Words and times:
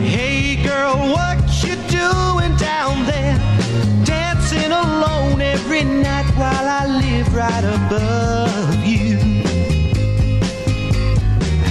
Hey 0.00 0.56
girl, 0.62 0.96
what 1.10 1.38
you 1.62 1.76
doing 1.90 2.56
down 2.56 3.04
there? 3.04 3.38
Dancing 4.04 4.72
alone 4.72 5.42
every 5.42 5.84
night 5.84 6.24
while 6.36 6.66
I 6.66 6.86
live 6.86 7.34
right 7.34 7.64
above 7.64 8.86
you. 8.86 9.18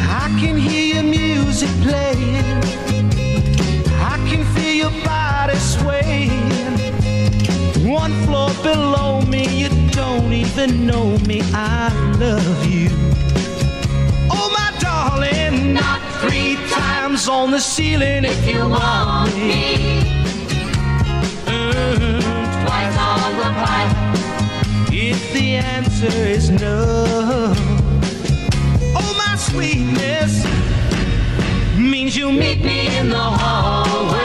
I 0.07 0.27
can 0.39 0.57
hear 0.57 0.95
your 0.95 1.03
music 1.03 1.69
playing. 1.81 2.45
I 4.13 4.17
can 4.29 4.45
feel 4.53 4.75
your 4.75 5.03
body 5.03 5.55
swaying. 5.55 6.45
One 7.89 8.13
floor 8.25 8.51
below 8.61 9.21
me, 9.21 9.47
you 9.61 9.69
don't 9.91 10.33
even 10.33 10.85
know 10.85 11.17
me. 11.19 11.41
Times 17.25 17.29
on 17.29 17.51
the 17.51 17.59
ceiling 17.59 18.25
if 18.25 18.47
you 18.47 18.59
want 18.67 19.33
me. 19.35 20.01
Mm, 21.45 22.21
twice 22.65 22.97
on 22.97 23.37
the 23.37 23.51
pipe 23.63 23.95
if 24.91 25.33
the 25.33 25.55
answer 25.55 26.07
is 26.07 26.49
no. 26.49 27.53
Oh, 28.95 29.13
my 29.17 29.35
sweetness 29.37 30.45
means 31.77 32.15
you 32.15 32.31
meet 32.31 32.63
me 32.63 32.97
in 32.97 33.09
the 33.09 33.15
hallway. 33.15 34.24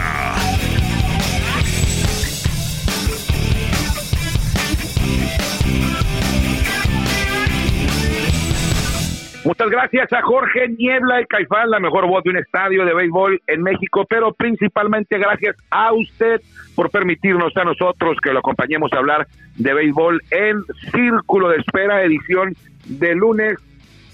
Muchas 9.43 9.71
gracias 9.71 10.13
a 10.13 10.21
Jorge 10.21 10.69
Niebla 10.69 11.19
y 11.21 11.25
Caifán, 11.25 11.71
la 11.71 11.79
mejor 11.79 12.05
voz 12.05 12.23
de 12.23 12.29
un 12.29 12.37
estadio 12.37 12.85
de 12.85 12.93
béisbol 12.93 13.41
en 13.47 13.63
México, 13.63 14.05
pero 14.07 14.33
principalmente 14.33 15.17
gracias 15.17 15.55
a 15.71 15.91
usted 15.93 16.41
por 16.75 16.91
permitirnos 16.91 17.55
a 17.57 17.63
nosotros 17.63 18.17
que 18.21 18.31
lo 18.31 18.39
acompañemos 18.39 18.93
a 18.93 18.97
hablar 18.97 19.27
de 19.57 19.73
béisbol 19.73 20.21
en 20.29 20.61
Círculo 20.91 21.49
de 21.49 21.57
Espera, 21.57 22.03
edición 22.03 22.55
de 22.85 23.15
lunes 23.15 23.57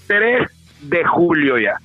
3 0.06 0.48
de 0.88 1.04
julio 1.04 1.58
ya. 1.58 1.76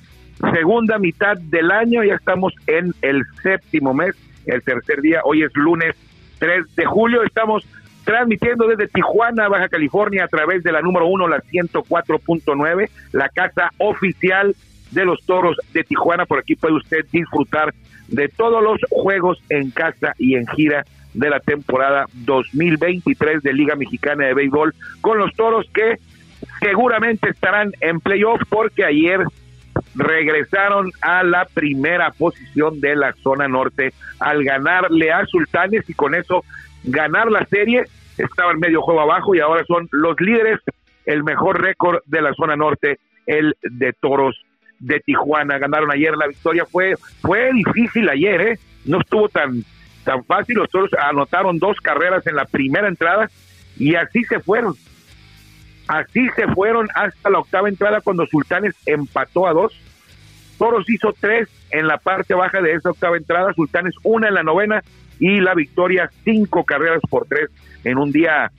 Segunda 0.54 0.98
mitad 0.98 1.36
del 1.36 1.70
año, 1.70 2.02
ya 2.02 2.14
estamos 2.14 2.54
en 2.66 2.94
el 3.02 3.22
séptimo 3.42 3.92
mes, 3.92 4.16
el 4.46 4.62
tercer 4.62 5.02
día, 5.02 5.20
hoy 5.22 5.42
es 5.42 5.54
lunes 5.54 5.94
3 6.38 6.74
de 6.76 6.86
julio, 6.86 7.22
estamos 7.22 7.68
transmitiendo 8.04 8.66
desde 8.66 8.88
Tijuana, 8.88 9.48
Baja 9.48 9.68
California, 9.68 10.24
a 10.24 10.28
través 10.28 10.62
de 10.62 10.72
la 10.72 10.82
número 10.82 11.06
uno, 11.06 11.26
la 11.26 11.38
104.9, 11.38 12.90
la 13.12 13.28
casa 13.28 13.70
oficial 13.78 14.54
de 14.90 15.04
los 15.04 15.24
Toros 15.24 15.56
de 15.72 15.84
Tijuana. 15.84 16.26
Por 16.26 16.38
aquí 16.38 16.54
puede 16.54 16.74
usted 16.74 17.04
disfrutar 17.10 17.74
de 18.08 18.28
todos 18.28 18.62
los 18.62 18.78
juegos 18.90 19.38
en 19.48 19.70
casa 19.70 20.14
y 20.18 20.36
en 20.36 20.46
gira 20.46 20.84
de 21.14 21.30
la 21.30 21.40
temporada 21.40 22.06
2023 22.12 23.42
de 23.42 23.52
Liga 23.52 23.76
Mexicana 23.76 24.26
de 24.26 24.34
Béisbol 24.34 24.74
con 25.00 25.18
los 25.18 25.32
Toros 25.34 25.66
que 25.72 25.98
seguramente 26.60 27.30
estarán 27.30 27.72
en 27.80 28.00
playoff 28.00 28.42
porque 28.48 28.84
ayer 28.84 29.20
regresaron 29.94 30.90
a 31.00 31.22
la 31.22 31.46
primera 31.46 32.10
posición 32.10 32.80
de 32.80 32.96
la 32.96 33.12
zona 33.22 33.48
norte 33.48 33.92
al 34.18 34.44
ganarle 34.44 35.12
a 35.12 35.24
Sultanes 35.26 35.88
y 35.88 35.94
con 35.94 36.14
eso 36.14 36.44
ganar 36.84 37.30
la 37.30 37.44
serie, 37.46 37.84
estaban 38.18 38.58
medio 38.58 38.82
juego 38.82 39.00
abajo 39.00 39.34
y 39.34 39.40
ahora 39.40 39.64
son 39.64 39.88
los 39.92 40.20
líderes, 40.20 40.60
el 41.06 41.24
mejor 41.24 41.60
récord 41.60 42.00
de 42.06 42.22
la 42.22 42.32
zona 42.34 42.56
norte, 42.56 42.98
el 43.26 43.56
de 43.62 43.92
Toros 43.92 44.40
de 44.78 45.00
Tijuana. 45.00 45.58
Ganaron 45.58 45.90
ayer 45.90 46.16
la 46.16 46.28
victoria, 46.28 46.64
fue 46.66 46.94
fue 47.20 47.50
difícil 47.52 48.08
ayer, 48.08 48.40
¿eh? 48.40 48.58
no 48.84 49.00
estuvo 49.00 49.28
tan 49.28 49.64
tan 50.04 50.24
fácil, 50.24 50.56
los 50.56 50.70
Toros 50.70 50.90
anotaron 50.98 51.58
dos 51.58 51.78
carreras 51.80 52.26
en 52.26 52.36
la 52.36 52.44
primera 52.44 52.88
entrada 52.88 53.30
y 53.76 53.94
así 53.94 54.24
se 54.24 54.40
fueron. 54.40 54.74
Así 55.86 56.28
se 56.36 56.46
fueron 56.48 56.88
hasta 56.94 57.30
la 57.30 57.40
octava 57.40 57.68
entrada 57.68 58.00
cuando 58.00 58.26
Sultanes 58.26 58.74
empató 58.86 59.46
a 59.46 59.52
dos. 59.52 59.78
Toros 60.58 60.88
hizo 60.88 61.14
tres 61.18 61.48
en 61.70 61.88
la 61.88 61.98
parte 61.98 62.34
baja 62.34 62.60
de 62.62 62.72
esa 62.72 62.90
octava 62.90 63.16
entrada, 63.16 63.52
Sultanes 63.54 63.94
una 64.02 64.28
en 64.28 64.34
la 64.34 64.42
novena 64.42 64.82
y 65.18 65.40
la 65.40 65.54
victoria 65.54 66.10
cinco 66.24 66.64
carreras 66.64 67.00
por 67.08 67.26
tres 67.26 67.50
en 67.84 67.98
un 67.98 68.10
día 68.12 68.50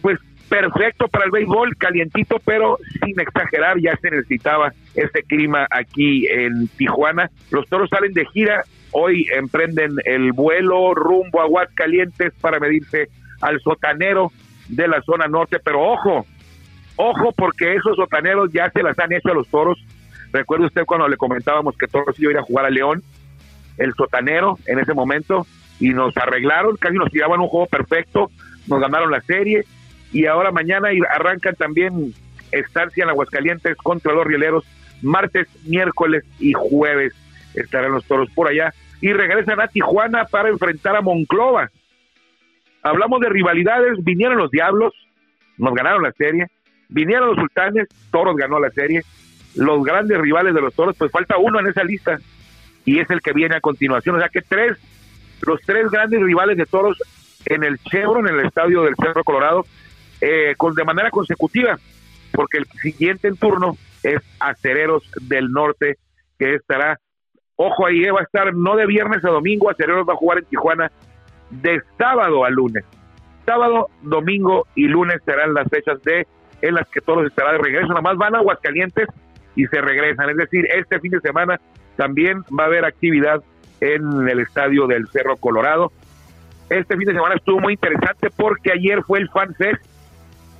pues 0.00 0.18
perfecto 0.48 1.08
para 1.08 1.26
el 1.26 1.30
béisbol, 1.30 1.76
calientito, 1.76 2.38
pero 2.44 2.78
sin 3.04 3.20
exagerar, 3.20 3.78
ya 3.80 3.96
se 3.96 4.10
necesitaba 4.10 4.72
ese 4.94 5.22
clima 5.22 5.66
aquí 5.70 6.26
en 6.28 6.68
Tijuana. 6.68 7.30
Los 7.50 7.68
toros 7.68 7.90
salen 7.90 8.12
de 8.14 8.24
gira, 8.26 8.64
hoy 8.92 9.26
emprenden 9.36 9.92
el 10.04 10.32
vuelo 10.32 10.94
rumbo 10.94 11.40
a 11.40 11.44
Aguascalientes 11.44 12.32
para 12.40 12.58
medirse 12.58 13.08
al 13.40 13.60
sotanero 13.60 14.32
de 14.68 14.88
la 14.88 15.02
zona 15.02 15.26
norte, 15.28 15.58
pero 15.62 15.82
ojo, 15.82 16.26
ojo 16.96 17.32
porque 17.32 17.74
esos 17.74 17.96
sotaneros 17.96 18.50
ya 18.52 18.70
se 18.70 18.82
las 18.82 18.98
han 18.98 19.12
hecho 19.12 19.30
a 19.30 19.34
los 19.34 19.48
toros. 19.48 19.78
Recuerde 20.32 20.66
usted 20.66 20.84
cuando 20.84 21.08
le 21.08 21.16
comentábamos 21.16 21.76
que 21.76 21.86
Toros 21.86 22.18
iba 22.20 22.30
a 22.30 22.32
ir 22.32 22.38
a 22.38 22.42
jugar 22.42 22.66
a 22.66 22.70
León, 22.70 23.02
el 23.78 23.94
sotanero 23.94 24.58
en 24.66 24.78
ese 24.78 24.94
momento, 24.94 25.46
y 25.80 25.90
nos 25.90 26.16
arreglaron, 26.16 26.76
casi 26.76 26.96
nos 26.96 27.10
tiraban 27.10 27.40
un 27.40 27.48
juego 27.48 27.66
perfecto, 27.66 28.30
nos 28.66 28.80
ganaron 28.80 29.10
la 29.10 29.20
serie, 29.22 29.64
y 30.12 30.26
ahora 30.26 30.50
mañana 30.50 30.88
arrancan 31.10 31.54
también 31.54 32.14
estancia 32.50 33.04
en 33.04 33.10
Aguascalientes 33.10 33.76
contra 33.76 34.12
los 34.12 34.26
rieleros, 34.26 34.64
martes, 35.02 35.46
miércoles 35.64 36.24
y 36.40 36.52
jueves 36.52 37.14
estarán 37.54 37.92
los 37.92 38.04
toros 38.04 38.28
por 38.34 38.48
allá, 38.48 38.72
y 39.00 39.12
regresan 39.12 39.60
a 39.60 39.68
Tijuana 39.68 40.24
para 40.24 40.48
enfrentar 40.48 40.96
a 40.96 41.00
Monclova. 41.00 41.70
Hablamos 42.82 43.20
de 43.20 43.28
rivalidades, 43.28 44.02
vinieron 44.02 44.38
los 44.38 44.50
Diablos, 44.50 44.92
nos 45.56 45.74
ganaron 45.74 46.02
la 46.02 46.12
serie, 46.12 46.46
vinieron 46.88 47.28
los 47.28 47.36
Sultanes, 47.36 47.88
Toros 48.10 48.36
ganó 48.36 48.58
la 48.60 48.70
serie, 48.70 49.02
los 49.54 49.82
grandes 49.84 50.18
rivales 50.18 50.54
de 50.54 50.60
los 50.60 50.74
Toros, 50.74 50.96
pues 50.96 51.10
falta 51.10 51.36
uno 51.38 51.60
en 51.60 51.66
esa 51.66 51.84
lista, 51.84 52.18
y 52.88 53.00
es 53.00 53.10
el 53.10 53.20
que 53.20 53.34
viene 53.34 53.54
a 53.54 53.60
continuación, 53.60 54.16
o 54.16 54.18
sea 54.18 54.30
que 54.30 54.40
tres 54.40 54.78
los 55.42 55.60
tres 55.60 55.90
grandes 55.90 56.22
rivales 56.22 56.56
de 56.56 56.64
toros 56.64 56.96
en 57.44 57.62
el 57.62 57.78
Chevron, 57.80 58.26
en 58.26 58.38
el 58.38 58.46
estadio 58.46 58.82
del 58.82 58.94
Cerro 58.96 59.22
Colorado, 59.24 59.66
eh, 60.22 60.54
con, 60.56 60.74
de 60.74 60.84
manera 60.84 61.10
consecutiva, 61.10 61.78
porque 62.32 62.56
el 62.56 62.64
siguiente 62.80 63.28
en 63.28 63.36
turno 63.36 63.76
es 64.02 64.20
Acereros 64.40 65.02
del 65.20 65.50
Norte, 65.50 65.98
que 66.38 66.54
estará, 66.54 66.98
ojo 67.56 67.86
ahí, 67.86 68.04
eh, 68.04 68.10
va 68.10 68.20
a 68.20 68.24
estar 68.24 68.54
no 68.54 68.74
de 68.74 68.86
viernes 68.86 69.22
a 69.22 69.28
domingo, 69.28 69.68
Acereros 69.68 70.08
va 70.08 70.14
a 70.14 70.16
jugar 70.16 70.38
en 70.38 70.46
Tijuana 70.46 70.90
de 71.50 71.82
sábado 71.98 72.46
a 72.46 72.50
lunes. 72.50 72.84
Sábado, 73.44 73.88
domingo 74.00 74.66
y 74.74 74.88
lunes 74.88 75.20
serán 75.26 75.52
las 75.52 75.68
fechas 75.68 76.02
de 76.04 76.26
en 76.62 76.74
las 76.74 76.88
que 76.88 77.02
todos 77.02 77.26
estará 77.26 77.52
de 77.52 77.58
regreso, 77.58 77.88
nada 77.88 78.00
más 78.00 78.16
van 78.16 78.34
a 78.34 78.38
Aguascalientes 78.38 79.08
y 79.54 79.66
se 79.66 79.80
regresan, 79.80 80.30
es 80.30 80.36
decir, 80.38 80.66
este 80.74 80.98
fin 81.00 81.10
de 81.10 81.20
semana 81.20 81.60
también 81.98 82.44
va 82.56 82.62
a 82.62 82.66
haber 82.66 82.84
actividad 82.84 83.42
en 83.80 84.28
el 84.28 84.38
estadio 84.38 84.86
del 84.86 85.08
Cerro 85.08 85.36
Colorado. 85.36 85.90
Este 86.70 86.96
fin 86.96 87.06
de 87.06 87.12
semana 87.12 87.34
estuvo 87.34 87.58
muy 87.58 87.72
interesante 87.72 88.30
porque 88.30 88.70
ayer 88.70 89.02
fue 89.02 89.18
el 89.18 89.28
Fan 89.30 89.52
Fest, 89.54 89.84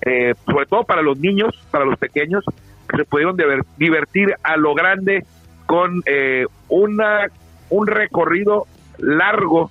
eh, 0.04 0.34
sobre 0.44 0.66
todo 0.66 0.82
para 0.82 1.00
los 1.00 1.16
niños, 1.20 1.54
para 1.70 1.84
los 1.84 1.96
pequeños, 1.96 2.44
que 2.88 2.96
se 2.96 3.04
pudieron 3.04 3.36
divertir 3.76 4.34
a 4.42 4.56
lo 4.56 4.74
grande 4.74 5.24
con 5.66 6.02
eh, 6.06 6.46
una 6.68 7.28
un 7.70 7.86
recorrido 7.86 8.66
largo 8.98 9.70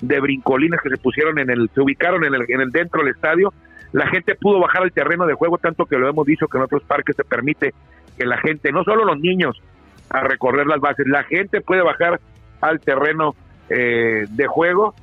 de 0.00 0.20
brincolines 0.20 0.80
que 0.80 0.90
se 0.90 0.98
pusieron 0.98 1.40
en 1.40 1.50
el, 1.50 1.68
se 1.74 1.80
ubicaron 1.80 2.24
en 2.24 2.34
el, 2.34 2.44
en 2.48 2.60
el 2.60 2.70
dentro 2.70 3.02
del 3.02 3.12
estadio. 3.12 3.52
La 3.90 4.06
gente 4.06 4.36
pudo 4.36 4.60
bajar 4.60 4.82
al 4.82 4.92
terreno 4.92 5.26
de 5.26 5.34
juego, 5.34 5.58
tanto 5.58 5.84
que 5.86 5.96
lo 5.96 6.08
hemos 6.08 6.26
dicho 6.26 6.46
que 6.46 6.58
en 6.58 6.64
otros 6.64 6.84
parques 6.84 7.16
se 7.16 7.24
permite 7.24 7.74
que 8.16 8.24
la 8.24 8.36
gente, 8.36 8.70
no 8.70 8.84
solo 8.84 9.04
los 9.04 9.18
niños, 9.18 9.60
a 10.10 10.20
recorrer 10.20 10.66
las 10.66 10.80
bases, 10.80 11.06
la 11.06 11.22
gente 11.24 11.60
puede 11.60 11.82
bajar 11.82 12.20
al 12.60 12.80
terreno 12.80 13.34
eh, 13.68 14.26
de 14.28 14.46
juego. 14.46 14.94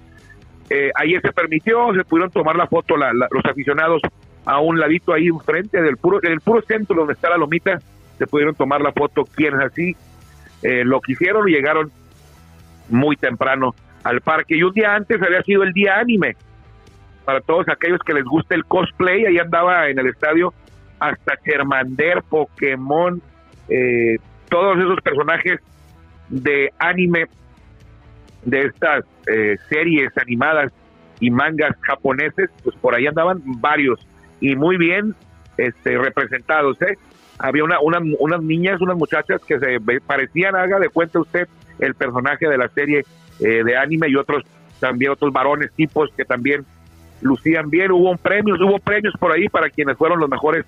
Eh, 0.69 0.91
ayer 0.95 1.21
se 1.21 1.31
permitió, 1.31 1.93
se 1.93 2.03
pudieron 2.03 2.31
tomar 2.31 2.55
la 2.55 2.67
foto 2.67 2.95
los 2.97 3.45
aficionados 3.45 4.01
a 4.45 4.59
un 4.59 4.79
ladito 4.79 5.13
ahí 5.13 5.27
enfrente 5.27 5.81
del 5.81 5.97
puro, 5.97 6.19
en 6.23 6.31
el 6.31 6.41
puro 6.41 6.61
centro 6.61 6.95
donde 6.95 7.13
está 7.13 7.29
la 7.29 7.37
lomita, 7.37 7.79
se 8.17 8.27
pudieron 8.27 8.55
tomar 8.55 8.81
la 8.81 8.91
foto 8.91 9.25
quienes 9.25 9.59
así 9.59 9.95
eh, 10.61 10.83
lo 10.83 11.01
quisieron 11.01 11.47
y 11.49 11.53
llegaron 11.53 11.91
muy 12.89 13.15
temprano 13.15 13.75
al 14.03 14.21
parque. 14.21 14.55
Y 14.55 14.63
un 14.63 14.73
día 14.73 14.95
antes 14.95 15.21
había 15.21 15.41
sido 15.43 15.63
el 15.63 15.73
día 15.73 15.97
anime. 15.99 16.35
para 17.25 17.41
todos 17.41 17.67
aquellos 17.69 17.99
que 18.01 18.13
les 18.13 18.23
guste 18.23 18.53
el 18.53 18.65
cosplay, 18.65 19.25
ahí 19.25 19.39
andaba 19.39 19.89
en 19.89 19.97
el 19.97 20.07
estadio 20.07 20.53
hasta 20.99 21.37
Charmander, 21.43 22.21
Pokémon, 22.21 23.21
eh, 23.67 24.17
todos 24.49 24.77
esos 24.77 24.99
personajes 25.01 25.59
de 26.29 26.71
anime 26.79 27.25
de 28.43 28.65
estas 28.65 29.05
eh, 29.27 29.57
series 29.69 30.15
animadas 30.17 30.71
y 31.19 31.31
mangas 31.31 31.75
japoneses, 31.81 32.49
pues 32.63 32.75
por 32.77 32.95
ahí 32.95 33.07
andaban 33.07 33.41
varios 33.45 33.99
y 34.39 34.55
muy 34.55 34.77
bien 34.77 35.15
este, 35.57 35.97
representados. 35.97 36.81
¿eh? 36.81 36.97
Había 37.39 37.63
una, 37.63 37.79
unas 37.79 38.41
niñas, 38.41 38.81
unas 38.81 38.97
muchachas 38.97 39.41
que 39.45 39.59
se 39.59 39.79
parecían, 40.05 40.55
haga 40.55 40.79
de 40.79 40.89
cuenta 40.89 41.19
usted, 41.19 41.47
el 41.79 41.95
personaje 41.95 42.47
de 42.47 42.57
la 42.57 42.69
serie 42.69 43.03
eh, 43.39 43.63
de 43.63 43.77
anime 43.77 44.07
y 44.09 44.15
otros 44.15 44.43
también 44.79 45.11
otros 45.11 45.31
varones 45.31 45.71
tipos 45.73 46.09
que 46.15 46.25
también 46.25 46.65
lucían 47.21 47.69
bien. 47.69 47.91
Hubo 47.91 48.15
premios, 48.17 48.59
hubo 48.61 48.77
premios 48.79 49.13
por 49.19 49.31
ahí 49.31 49.47
para 49.49 49.69
quienes 49.69 49.97
fueron 49.97 50.19
los 50.19 50.29
mejores 50.29 50.65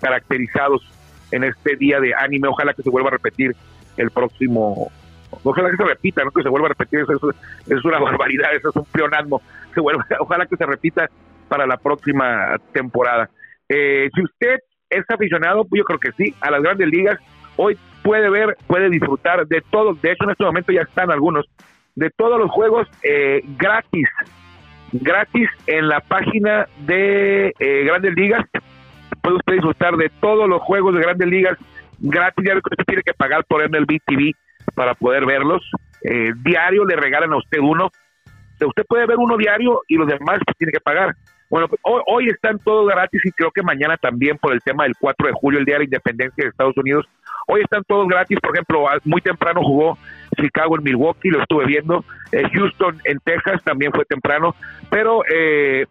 caracterizados 0.00 0.82
en 1.30 1.44
este 1.44 1.76
día 1.76 2.00
de 2.00 2.14
anime. 2.14 2.48
Ojalá 2.48 2.74
que 2.74 2.82
se 2.82 2.90
vuelva 2.90 3.08
a 3.08 3.12
repetir 3.12 3.54
el 3.96 4.10
próximo. 4.10 4.90
Ojalá 5.42 5.70
que 5.70 5.76
se 5.76 5.84
repita, 5.84 6.24
no 6.24 6.30
que 6.30 6.42
se 6.42 6.48
vuelva 6.48 6.66
a 6.66 6.70
repetir. 6.70 7.00
Eso, 7.00 7.30
es 7.66 7.84
una 7.84 7.98
barbaridad, 8.00 8.54
eso 8.54 8.70
es 8.70 8.76
un 8.76 8.84
pleonasmo. 8.84 9.42
Se 9.74 9.80
vuelva, 9.80 10.06
ojalá 10.20 10.46
que 10.46 10.56
se 10.56 10.66
repita 10.66 11.08
para 11.48 11.66
la 11.66 11.76
próxima 11.76 12.56
temporada. 12.72 13.28
Eh, 13.68 14.08
si 14.14 14.22
usted 14.22 14.58
es 14.88 15.04
aficionado, 15.08 15.66
yo 15.70 15.84
creo 15.84 15.98
que 15.98 16.12
sí, 16.12 16.34
a 16.40 16.50
las 16.50 16.62
grandes 16.62 16.88
ligas, 16.88 17.18
hoy 17.56 17.78
puede 18.02 18.28
ver, 18.30 18.56
puede 18.66 18.90
disfrutar 18.90 19.46
de 19.46 19.62
todos. 19.70 20.00
De 20.02 20.12
hecho, 20.12 20.24
en 20.24 20.30
este 20.30 20.44
momento 20.44 20.72
ya 20.72 20.82
están 20.82 21.10
algunos 21.10 21.46
de 21.94 22.10
todos 22.10 22.38
los 22.38 22.50
juegos 22.50 22.88
eh, 23.02 23.42
gratis, 23.58 24.08
gratis 24.92 25.48
en 25.66 25.88
la 25.88 26.00
página 26.00 26.66
de 26.78 27.52
eh, 27.58 27.84
Grandes 27.84 28.14
Ligas. 28.14 28.44
Puede 29.30 29.38
usted 29.38 29.52
disfrutar 29.54 29.96
de 29.96 30.10
todos 30.20 30.48
los 30.48 30.60
juegos 30.62 30.94
de 30.94 31.00
Grandes 31.00 31.28
Ligas 31.28 31.58
gratis. 31.98 32.44
Ya 32.44 32.54
que 32.54 32.58
usted 32.58 32.84
tiene 32.84 33.02
que 33.02 33.14
pagar 33.14 33.44
por 33.44 33.62
MLB 33.62 33.98
TV 34.04 34.32
para 34.74 34.94
poder 34.94 35.24
verlos. 35.26 35.62
Eh, 36.02 36.32
diario 36.42 36.84
le 36.84 36.96
regalan 36.96 37.32
a 37.32 37.36
usted 37.36 37.58
uno. 37.60 37.90
Usted 38.60 38.84
puede 38.86 39.06
ver 39.06 39.16
uno 39.18 39.36
diario 39.36 39.82
y 39.88 39.96
los 39.96 40.06
demás 40.06 40.40
pues, 40.44 40.56
tiene 40.56 40.72
que 40.72 40.80
pagar. 40.80 41.14
Bueno, 41.48 41.68
pues, 41.68 41.80
hoy, 41.84 42.02
hoy, 42.06 42.28
están 42.28 42.58
todos 42.58 42.88
gratis 42.88 43.20
y 43.24 43.30
creo 43.32 43.50
que 43.50 43.62
mañana 43.62 43.96
también 43.96 44.36
por 44.38 44.52
el 44.52 44.60
tema 44.60 44.84
del 44.84 44.94
4 44.98 45.28
de 45.28 45.32
julio, 45.32 45.58
el 45.58 45.64
Día 45.64 45.76
de 45.76 45.80
la 45.80 45.84
Independencia 45.84 46.44
de 46.44 46.50
Estados 46.50 46.76
Unidos. 46.76 47.06
Hoy 47.46 47.62
están 47.62 47.82
todos 47.84 48.06
gratis, 48.06 48.38
por 48.40 48.54
ejemplo, 48.54 48.86
muy 49.04 49.20
temprano 49.20 49.62
jugó 49.62 49.98
Chicago 50.40 50.76
en 50.76 50.84
Milwaukee, 50.84 51.30
lo 51.30 51.40
estuve 51.40 51.66
viendo. 51.66 52.04
Eh, 52.32 52.44
Houston 52.52 53.00
en 53.04 53.18
Texas 53.20 53.62
también 53.64 53.92
fue 53.92 54.04
temprano, 54.04 54.54
pero 54.90 55.22
eh, 55.32 55.86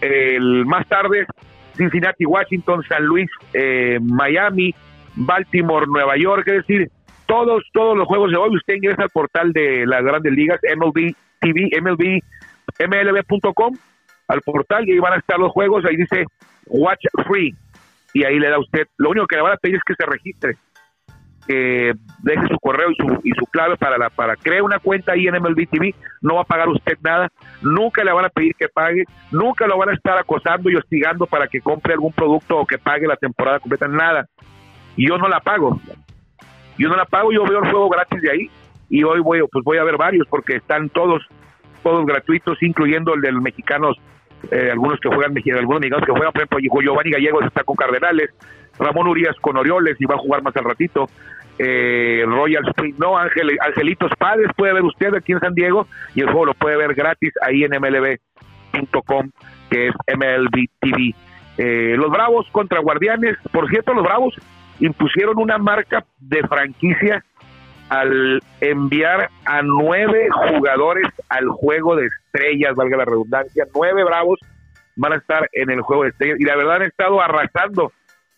el 0.00 0.64
más 0.64 0.86
tarde 0.88 1.26
Cincinnati, 1.74 2.24
Washington, 2.24 2.82
San 2.88 3.04
Luis, 3.04 3.30
eh, 3.52 3.98
Miami, 4.00 4.74
Baltimore, 5.14 5.86
Nueva 5.86 6.16
York, 6.16 6.46
es 6.48 6.66
decir, 6.66 6.90
todos 7.26 7.62
todos 7.72 7.96
los 7.96 8.06
juegos 8.06 8.30
de 8.30 8.36
hoy 8.36 8.54
usted 8.56 8.74
ingresa 8.74 9.02
al 9.02 9.10
portal 9.10 9.52
de 9.52 9.86
las 9.86 10.02
Grandes 10.02 10.32
Ligas 10.32 10.60
MLB 10.76 11.14
TV, 11.40 11.70
MLB 11.80 12.20
MLB.com 12.78 13.74
al 14.28 14.40
portal 14.42 14.88
y 14.88 14.92
ahí 14.92 14.98
van 14.98 15.14
a 15.14 15.16
estar 15.16 15.38
los 15.38 15.52
juegos, 15.52 15.84
ahí 15.84 15.96
dice 15.96 16.24
Watch 16.66 17.04
Free 17.26 17.54
y 18.14 18.24
ahí 18.24 18.38
le 18.38 18.48
da 18.48 18.58
usted, 18.58 18.86
lo 18.98 19.10
único 19.10 19.26
que 19.26 19.36
le 19.36 19.42
van 19.42 19.52
a 19.52 19.56
pedir 19.56 19.76
es 19.76 19.82
que 19.84 19.94
se 19.94 20.06
registre 20.06 20.56
que 21.46 21.92
deje 22.22 22.48
su 22.48 22.58
correo 22.60 22.90
y 22.90 22.94
su, 22.94 23.20
y 23.24 23.30
su 23.32 23.46
clave 23.46 23.76
para 23.76 23.98
la 23.98 24.10
para 24.10 24.36
crear 24.36 24.62
una 24.62 24.78
cuenta 24.78 25.12
ahí 25.12 25.26
en 25.26 25.34
MLB 25.34 25.68
TV, 25.68 25.94
no 26.20 26.36
va 26.36 26.42
a 26.42 26.44
pagar 26.44 26.68
usted 26.68 26.96
nada, 27.02 27.28
nunca 27.60 28.04
le 28.04 28.12
van 28.12 28.26
a 28.26 28.28
pedir 28.28 28.54
que 28.54 28.68
pague, 28.68 29.04
nunca 29.30 29.66
lo 29.66 29.76
van 29.78 29.90
a 29.90 29.94
estar 29.94 30.16
acosando 30.18 30.70
y 30.70 30.76
hostigando 30.76 31.26
para 31.26 31.48
que 31.48 31.60
compre 31.60 31.94
algún 31.94 32.12
producto 32.12 32.58
o 32.58 32.66
que 32.66 32.78
pague 32.78 33.06
la 33.06 33.16
temporada 33.16 33.58
completa, 33.58 33.88
nada. 33.88 34.26
Y 34.96 35.08
yo 35.08 35.18
no 35.18 35.28
la 35.28 35.40
pago. 35.40 35.80
Yo 36.78 36.88
no 36.88 36.96
la 36.96 37.04
pago, 37.04 37.32
yo 37.32 37.44
veo 37.44 37.62
el 37.62 37.70
juego 37.70 37.88
gratis 37.88 38.20
de 38.22 38.30
ahí 38.30 38.50
y 38.88 39.04
hoy 39.04 39.20
voy 39.20 39.40
pues 39.50 39.64
voy 39.64 39.78
a 39.78 39.84
ver 39.84 39.96
varios 39.96 40.26
porque 40.28 40.56
están 40.56 40.88
todos 40.90 41.22
todos 41.82 42.06
gratuitos, 42.06 42.62
incluyendo 42.62 43.14
el 43.14 43.20
de 43.20 43.32
los 43.32 43.42
mexicanos 43.42 43.96
eh, 44.50 44.70
algunos 44.70 44.98
que 45.00 45.08
juegan 45.08 45.34
algunos 45.56 45.80
mexicanos 45.80 46.06
que 46.06 46.12
juegan, 46.12 46.32
por 46.32 46.42
ejemplo, 46.42 46.58
Giovanni 46.82 47.10
Gallegos 47.10 47.44
está 47.44 47.64
con 47.64 47.76
Cardenales, 47.76 48.30
Ramón 48.82 49.08
Urias 49.08 49.36
con 49.40 49.56
Orioles 49.56 49.96
y 49.98 50.04
va 50.04 50.16
a 50.16 50.18
jugar 50.18 50.42
más 50.42 50.56
al 50.56 50.64
ratito. 50.64 51.06
Eh, 51.58 52.24
Royal 52.26 52.66
Spring, 52.68 52.94
no, 52.98 53.16
Ángel, 53.16 53.56
Angelitos 53.60 54.10
Padres 54.18 54.48
puede 54.56 54.72
ver 54.72 54.82
usted 54.82 55.14
aquí 55.14 55.32
en 55.32 55.40
San 55.40 55.54
Diego 55.54 55.86
y 56.14 56.20
el 56.20 56.26
juego 56.26 56.46
lo 56.46 56.54
puede 56.54 56.76
ver 56.76 56.94
gratis 56.94 57.32
ahí 57.42 57.64
en 57.64 57.70
mlb.com, 57.70 59.30
que 59.70 59.88
es 59.88 59.94
MLB 60.16 60.66
TV. 60.80 61.14
Eh, 61.58 61.94
los 61.96 62.10
Bravos 62.10 62.46
contra 62.50 62.80
Guardianes, 62.80 63.36
por 63.52 63.68
cierto, 63.68 63.92
los 63.92 64.04
Bravos 64.04 64.34
impusieron 64.80 65.38
una 65.38 65.58
marca 65.58 66.04
de 66.18 66.42
franquicia 66.48 67.22
al 67.90 68.40
enviar 68.60 69.28
a 69.44 69.62
nueve 69.62 70.28
jugadores 70.30 71.06
al 71.28 71.48
juego 71.48 71.94
de 71.94 72.06
estrellas, 72.06 72.74
valga 72.74 72.96
la 72.96 73.04
redundancia, 73.04 73.66
nueve 73.74 74.02
Bravos 74.02 74.40
van 74.96 75.12
a 75.12 75.16
estar 75.16 75.48
en 75.52 75.70
el 75.70 75.82
juego 75.82 76.04
de 76.04 76.10
estrellas 76.10 76.40
y 76.40 76.44
la 76.44 76.56
verdad 76.56 76.76
han 76.76 76.82
estado 76.82 77.20
arrasando 77.20 77.92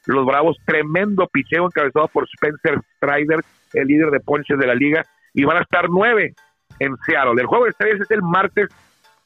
los 0.06 0.26
Bravos, 0.26 0.56
tremendo 0.66 1.26
picheo 1.26 1.66
encabezado 1.66 2.08
por 2.08 2.28
Spencer 2.34 2.80
Strider, 2.96 3.40
el 3.72 3.86
líder 3.86 4.10
de 4.10 4.20
ponches 4.20 4.58
de 4.58 4.66
la 4.66 4.74
liga, 4.74 5.04
y 5.32 5.44
van 5.44 5.58
a 5.58 5.62
estar 5.62 5.88
nueve 5.88 6.34
en 6.78 6.96
Seattle. 7.06 7.40
El 7.40 7.46
juego 7.46 7.64
de 7.64 7.70
estrellas 7.70 8.00
es 8.00 8.10
el 8.10 8.22
martes, 8.22 8.68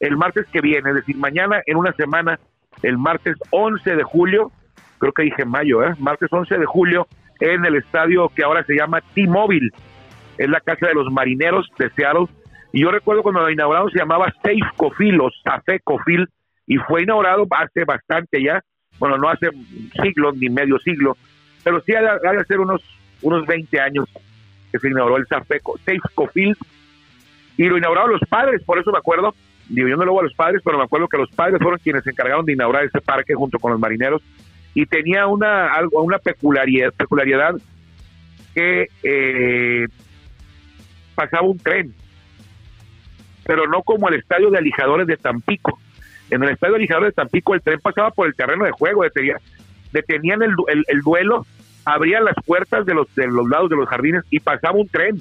el 0.00 0.16
martes 0.16 0.46
que 0.52 0.60
viene, 0.60 0.90
es 0.90 0.96
decir, 0.96 1.16
mañana 1.16 1.60
en 1.66 1.76
una 1.76 1.92
semana, 1.92 2.38
el 2.82 2.98
martes 2.98 3.36
11 3.50 3.96
de 3.96 4.02
julio, 4.02 4.52
creo 4.98 5.12
que 5.12 5.24
dije 5.24 5.44
mayo, 5.44 5.82
¿eh? 5.82 5.94
martes 5.98 6.28
11 6.32 6.58
de 6.58 6.66
julio, 6.66 7.06
en 7.40 7.64
el 7.64 7.76
estadio 7.76 8.28
que 8.30 8.44
ahora 8.44 8.64
se 8.64 8.74
llama 8.74 9.00
T-Mobile, 9.14 9.70
es 10.38 10.48
la 10.48 10.60
casa 10.60 10.86
de 10.86 10.94
los 10.94 11.12
marineros 11.12 11.68
de 11.78 11.90
Seattle. 11.90 12.26
Y 12.72 12.82
yo 12.82 12.90
recuerdo 12.90 13.22
cuando 13.22 13.40
lo 13.40 13.50
inauguraron 13.50 13.90
se 13.90 13.98
llamaba 13.98 14.32
Safe 14.42 14.60
Cofil 14.76 15.20
o 15.20 15.30
Safe 15.44 15.80
Cofil, 15.82 16.28
y 16.66 16.76
fue 16.76 17.02
inaugurado 17.02 17.46
hace 17.50 17.84
bastante 17.84 18.42
ya, 18.42 18.62
bueno, 18.98 19.16
no 19.18 19.28
hace 19.28 19.48
siglos 20.02 20.36
ni 20.36 20.48
medio 20.48 20.78
siglo, 20.78 21.16
pero 21.62 21.80
sí 21.82 21.92
ha 21.94 22.02
de 22.02 22.44
ser 22.44 22.60
unos, 22.60 22.82
unos 23.22 23.46
20 23.46 23.80
años 23.80 24.08
que 24.70 24.78
se 24.78 24.88
inauguró 24.88 25.16
el 25.16 25.26
Safeco, 25.26 25.78
Safeco 25.78 26.28
Field, 26.28 26.56
y 27.56 27.64
lo 27.64 27.78
inauguraron 27.78 28.12
los 28.12 28.28
padres, 28.28 28.62
por 28.64 28.78
eso 28.78 28.92
me 28.92 28.98
acuerdo, 28.98 29.34
digo, 29.68 29.88
yo 29.88 29.96
no 29.96 30.04
lo 30.04 30.20
a 30.20 30.22
los 30.22 30.34
padres, 30.34 30.62
pero 30.64 30.78
me 30.78 30.84
acuerdo 30.84 31.08
que 31.08 31.18
los 31.18 31.30
padres 31.30 31.58
fueron 31.60 31.80
quienes 31.80 32.04
se 32.04 32.10
encargaron 32.10 32.44
de 32.44 32.52
inaugurar 32.52 32.84
ese 32.84 33.00
parque 33.00 33.34
junto 33.34 33.58
con 33.58 33.72
los 33.72 33.80
marineros, 33.80 34.22
y 34.74 34.86
tenía 34.86 35.26
una, 35.26 35.72
algo, 35.72 36.02
una 36.02 36.18
peculiaridad, 36.18 36.92
peculiaridad 36.92 37.54
que 38.54 38.86
eh, 39.02 39.86
pasaba 41.14 41.48
un 41.48 41.58
tren, 41.58 41.92
pero 43.44 43.66
no 43.66 43.82
como 43.82 44.08
el 44.08 44.14
estadio 44.16 44.50
de 44.50 44.58
alijadores 44.58 45.06
de 45.06 45.16
Tampico, 45.16 45.80
en 46.30 46.42
el 46.42 46.50
estadio 46.50 46.78
Lijador 46.78 47.06
de 47.06 47.12
Tampico 47.12 47.54
el 47.54 47.62
tren 47.62 47.80
pasaba 47.80 48.10
por 48.10 48.26
el 48.26 48.34
terreno 48.34 48.64
de 48.64 48.70
juego, 48.70 49.02
detenían 49.92 50.42
el, 50.42 50.54
el, 50.86 51.00
duelo, 51.00 51.46
abrían 51.84 52.24
las 52.24 52.36
puertas 52.44 52.84
de 52.84 52.94
los, 52.94 53.12
de 53.14 53.26
los 53.26 53.48
lados 53.48 53.70
de 53.70 53.76
los 53.76 53.88
jardines 53.88 54.24
y 54.30 54.40
pasaba 54.40 54.78
un 54.78 54.88
tren 54.88 55.20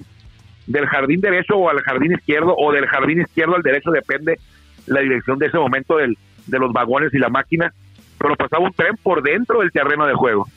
del 0.65 0.85
jardín 0.87 1.21
derecho 1.21 1.55
o 1.55 1.69
al 1.69 1.79
jardín 1.81 2.11
izquierdo 2.11 2.53
o 2.57 2.71
del 2.73 2.87
jardín 2.87 3.21
izquierdo 3.21 3.55
al 3.55 3.61
derecho, 3.61 3.91
depende 3.91 4.37
la 4.85 4.99
dirección 5.01 5.39
de 5.39 5.47
ese 5.47 5.57
momento 5.57 5.97
de 5.97 6.59
los 6.59 6.73
vagones 6.73 7.13
y 7.13 7.19
la 7.19 7.29
máquina, 7.29 7.73
pero 8.17 8.35
pasaba 8.35 8.65
un 8.65 8.73
tren 8.73 8.95
por 9.01 9.21
dentro 9.21 9.59
del 9.59 9.71
terreno 9.71 10.05
de 10.05 10.13
juego. 10.13 10.47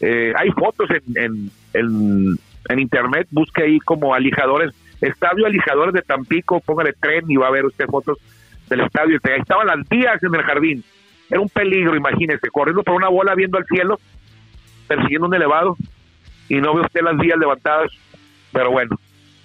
Eh, 0.00 0.32
hay 0.36 0.50
fotos 0.50 0.88
en, 0.90 1.50
en, 1.72 2.38
en, 2.68 2.78
internet, 2.78 3.28
busque 3.30 3.62
ahí 3.62 3.78
como 3.80 4.14
alijadores, 4.14 4.74
estadio 5.00 5.46
alijadores 5.46 5.94
de 5.94 6.02
Tampico, 6.02 6.60
póngale 6.60 6.92
tren 6.92 7.24
y 7.28 7.36
va 7.36 7.48
a 7.48 7.52
ver 7.52 7.64
usted 7.64 7.86
fotos 7.86 8.18
del 8.68 8.80
estadio. 8.80 9.18
Estaban 9.22 9.66
las 9.66 9.88
vías 9.88 10.22
en 10.22 10.34
el 10.34 10.42
jardín. 10.42 10.84
Era 11.28 11.40
un 11.40 11.48
peligro, 11.48 11.96
imagínese, 11.96 12.50
corriendo 12.50 12.82
por 12.82 12.94
una 12.94 13.08
bola 13.08 13.34
viendo 13.34 13.58
al 13.58 13.66
cielo, 13.66 13.98
persiguiendo 14.86 15.26
un 15.26 15.34
elevado, 15.34 15.76
y 16.48 16.56
no 16.56 16.74
ve 16.74 16.82
usted 16.82 17.02
las 17.02 17.16
vías 17.16 17.38
levantadas. 17.38 17.90
Pero 18.52 18.70
bueno, 18.70 18.96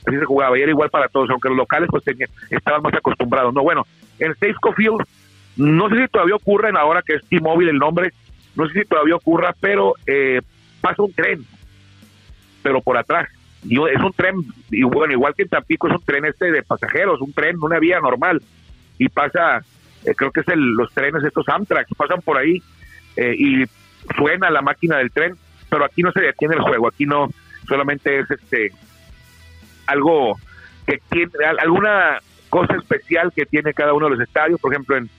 así 0.06 0.18
se 0.18 0.26
jugaba, 0.26 0.58
y 0.58 0.62
era 0.62 0.72
igual 0.72 0.90
para 0.90 1.08
todos, 1.08 1.30
aunque 1.30 1.50
los 1.50 1.58
locales 1.58 1.90
pues 1.90 2.04
tenían, 2.04 2.30
estaban 2.50 2.84
más 2.84 2.94
acostumbrados. 2.94 3.54
No, 3.54 3.64
bueno, 3.64 3.86
en 4.20 4.34
Safeco 4.36 4.74
Field, 4.74 5.04
no 5.58 5.90
sé 5.90 6.02
si 6.02 6.08
todavía 6.08 6.36
ocurre, 6.36 6.72
ahora 6.78 7.02
que 7.02 7.16
es 7.16 7.26
T-Mobile 7.26 7.72
el 7.72 7.78
nombre, 7.78 8.12
no 8.56 8.68
sé 8.68 8.82
si 8.82 8.86
todavía 8.86 9.16
ocurra, 9.16 9.56
pero 9.60 9.96
eh, 10.06 10.42
pasa 10.82 11.02
un 11.02 11.14
tren, 11.14 11.44
pero 12.62 12.82
por 12.82 12.98
atrás. 12.98 13.28
Y 13.64 13.76
es 13.90 14.02
un 14.02 14.14
tren, 14.14 14.36
y 14.70 14.84
bueno, 14.84 15.14
igual 15.14 15.34
que 15.36 15.44
en 15.44 15.50
Tampico 15.50 15.88
es 15.88 15.94
un 15.94 16.04
tren 16.04 16.26
este 16.26 16.52
de 16.52 16.64
pasajeros, 16.64 17.22
un 17.22 17.34
tren, 17.34 17.58
una 17.62 17.80
vía 17.80 18.00
normal 18.00 18.42
y 19.04 19.10
pasa, 19.10 19.64
eh, 20.06 20.14
creo 20.16 20.32
que 20.32 20.42
es 20.42 20.48
el, 20.50 20.60
los 20.74 20.94
trenes, 20.94 21.24
estos 21.24 21.50
Amtrak, 21.50 21.88
pasan 21.98 22.22
por 22.22 22.38
ahí 22.38 22.62
eh, 23.16 23.36
y 23.36 23.66
suena 24.16 24.52
la 24.52 24.62
máquina 24.62 24.98
del 24.98 25.12
tren, 25.12 25.36
pero 25.70 25.86
aquí 25.86 26.04
no 26.04 26.12
se 26.12 26.22
detiene 26.22 26.56
el 26.56 26.62
juego, 26.62 26.88
aquí 26.88 27.06
no, 27.06 27.30
solamente 27.68 28.20
es 28.20 28.30
este 28.30 28.72
algo 29.88 30.38
que 30.86 31.00
tiene, 31.10 31.32
alguna 31.60 32.20
cosa 32.50 32.76
especial 32.76 33.34
que 33.36 33.46
tiene 33.46 33.74
cada 33.74 33.94
uno 33.94 34.06
de 34.06 34.18
los 34.18 34.22
estadios, 34.22 34.60
por 34.62 34.72
ejemplo 34.72 34.98
en, 34.98 35.10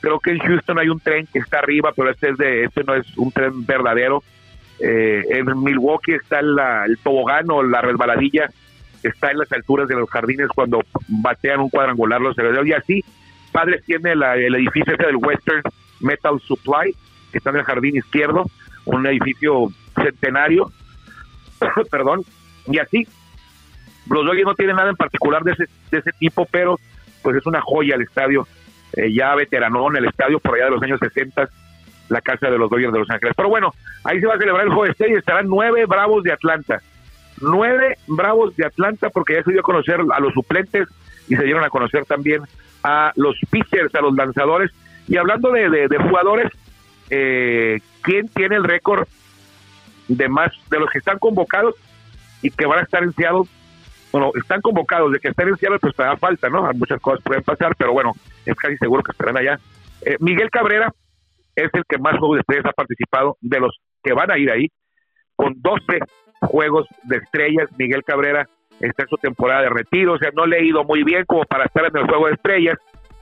Creo 0.00 0.20
que 0.20 0.30
en 0.30 0.38
Houston 0.38 0.78
hay 0.78 0.88
un 0.88 1.00
tren 1.00 1.26
que 1.32 1.38
está 1.40 1.58
arriba, 1.58 1.92
pero 1.96 2.10
este, 2.10 2.30
es 2.30 2.36
de, 2.36 2.64
este 2.64 2.84
no 2.84 2.94
es 2.94 3.16
un 3.16 3.32
tren 3.32 3.66
verdadero. 3.66 4.22
Eh, 4.78 5.24
en 5.30 5.46
Milwaukee 5.64 6.12
está 6.12 6.40
el 6.40 6.98
tobogán 7.02 7.50
o 7.50 7.62
la 7.62 7.80
resbaladilla, 7.80 8.50
está 9.08 9.30
en 9.30 9.38
las 9.38 9.52
alturas 9.52 9.88
de 9.88 9.94
los 9.94 10.08
jardines 10.10 10.48
cuando 10.48 10.80
batean 11.08 11.60
un 11.60 11.70
cuadrangular 11.70 12.20
los 12.20 12.36
herederos. 12.38 12.66
Y 12.66 12.72
así, 12.72 13.04
Padres 13.52 13.84
tiene 13.84 14.12
el 14.12 14.54
edificio 14.54 14.94
ese 14.94 15.06
del 15.06 15.16
Western 15.16 15.62
Metal 16.00 16.40
Supply, 16.40 16.94
que 17.32 17.38
está 17.38 17.50
en 17.50 17.56
el 17.56 17.64
jardín 17.64 17.96
izquierdo, 17.96 18.44
un 18.84 19.06
edificio 19.06 19.68
centenario, 19.94 20.70
perdón, 21.90 22.22
y 22.66 22.78
así. 22.78 23.06
Los 24.08 24.24
Dodgers 24.24 24.46
no 24.46 24.54
tienen 24.54 24.76
nada 24.76 24.90
en 24.90 24.96
particular 24.96 25.42
de 25.42 25.52
ese, 25.52 25.64
de 25.90 25.98
ese 25.98 26.12
tipo, 26.12 26.46
pero 26.46 26.78
pues 27.22 27.36
es 27.36 27.46
una 27.46 27.60
joya 27.60 27.96
el 27.96 28.02
estadio, 28.02 28.46
eh, 28.92 29.12
ya 29.12 29.34
veteranón, 29.34 29.96
el 29.96 30.04
estadio 30.04 30.38
por 30.38 30.54
allá 30.54 30.66
de 30.66 30.70
los 30.70 30.82
años 30.82 31.00
60, 31.00 31.48
la 32.08 32.20
casa 32.20 32.48
de 32.48 32.56
los 32.56 32.70
Dodgers 32.70 32.92
de 32.92 32.98
Los 33.00 33.10
Ángeles. 33.10 33.34
Pero 33.36 33.48
bueno, 33.48 33.74
ahí 34.04 34.20
se 34.20 34.26
va 34.26 34.34
a 34.34 34.38
celebrar 34.38 34.64
el 34.64 34.72
juego 34.72 34.94
de 34.96 35.08
y 35.08 35.14
estarán 35.14 35.48
nueve 35.48 35.86
Bravos 35.86 36.22
de 36.22 36.32
Atlanta. 36.32 36.80
Nueve 37.40 37.98
Bravos 38.06 38.56
de 38.56 38.66
Atlanta, 38.66 39.10
porque 39.10 39.34
ya 39.34 39.42
se 39.42 39.52
dio 39.52 39.60
a 39.60 39.64
conocer 39.64 40.00
a 40.12 40.20
los 40.20 40.32
suplentes 40.32 40.88
y 41.28 41.36
se 41.36 41.44
dieron 41.44 41.64
a 41.64 41.70
conocer 41.70 42.04
también 42.04 42.42
a 42.82 43.12
los 43.16 43.36
pitchers, 43.50 43.94
a 43.94 44.00
los 44.00 44.14
lanzadores. 44.14 44.70
Y 45.08 45.16
hablando 45.16 45.50
de, 45.50 45.68
de, 45.68 45.98
jugadores, 45.98 46.50
eh, 47.10 47.80
¿quién 48.02 48.28
tiene 48.28 48.56
el 48.56 48.64
récord 48.64 49.06
de 50.08 50.28
más 50.28 50.52
de 50.70 50.80
los 50.80 50.90
que 50.90 50.98
están 50.98 51.18
convocados 51.18 51.74
y 52.42 52.50
que 52.50 52.66
van 52.66 52.80
a 52.80 52.82
estar 52.82 53.02
en 53.02 53.12
Seattle? 53.12 53.44
Bueno, 54.12 54.30
están 54.34 54.60
convocados, 54.60 55.12
de 55.12 55.20
que 55.20 55.28
estén 55.28 55.48
en 55.48 55.56
Seattle, 55.56 55.78
pues 55.78 55.96
da 55.96 56.16
falta, 56.16 56.48
¿no? 56.48 56.70
Muchas 56.74 57.00
cosas 57.00 57.22
pueden 57.22 57.42
pasar, 57.42 57.74
pero 57.76 57.92
bueno, 57.92 58.12
es 58.44 58.54
casi 58.56 58.76
seguro 58.78 59.02
que 59.02 59.12
estarán 59.12 59.36
allá. 59.36 59.58
Eh, 60.02 60.16
Miguel 60.20 60.50
Cabrera 60.50 60.92
es 61.54 61.70
el 61.72 61.82
que 61.88 61.98
más 61.98 62.18
juegos 62.18 62.36
de 62.36 62.40
estrellas 62.40 62.66
ha 62.66 62.72
participado 62.72 63.36
de 63.40 63.60
los 63.60 63.76
que 64.02 64.12
van 64.12 64.30
a 64.30 64.38
ir 64.38 64.50
ahí, 64.50 64.68
con 65.34 65.54
12 65.56 66.00
juegos 66.40 66.86
de 67.04 67.16
estrellas. 67.16 67.68
Miguel 67.78 68.04
Cabrera 68.04 68.48
está 68.80 69.04
en 69.04 69.08
su 69.08 69.16
temporada 69.16 69.62
de 69.62 69.70
retiro, 69.70 70.14
o 70.14 70.18
sea, 70.18 70.30
no 70.34 70.46
le 70.46 70.58
ha 70.58 70.62
ido 70.62 70.84
muy 70.84 71.02
bien 71.02 71.24
como 71.26 71.44
para 71.44 71.64
estar 71.64 71.84
en 71.86 71.96
el 71.96 72.06
juego 72.06 72.26
de 72.26 72.34
estrellas, 72.34 72.78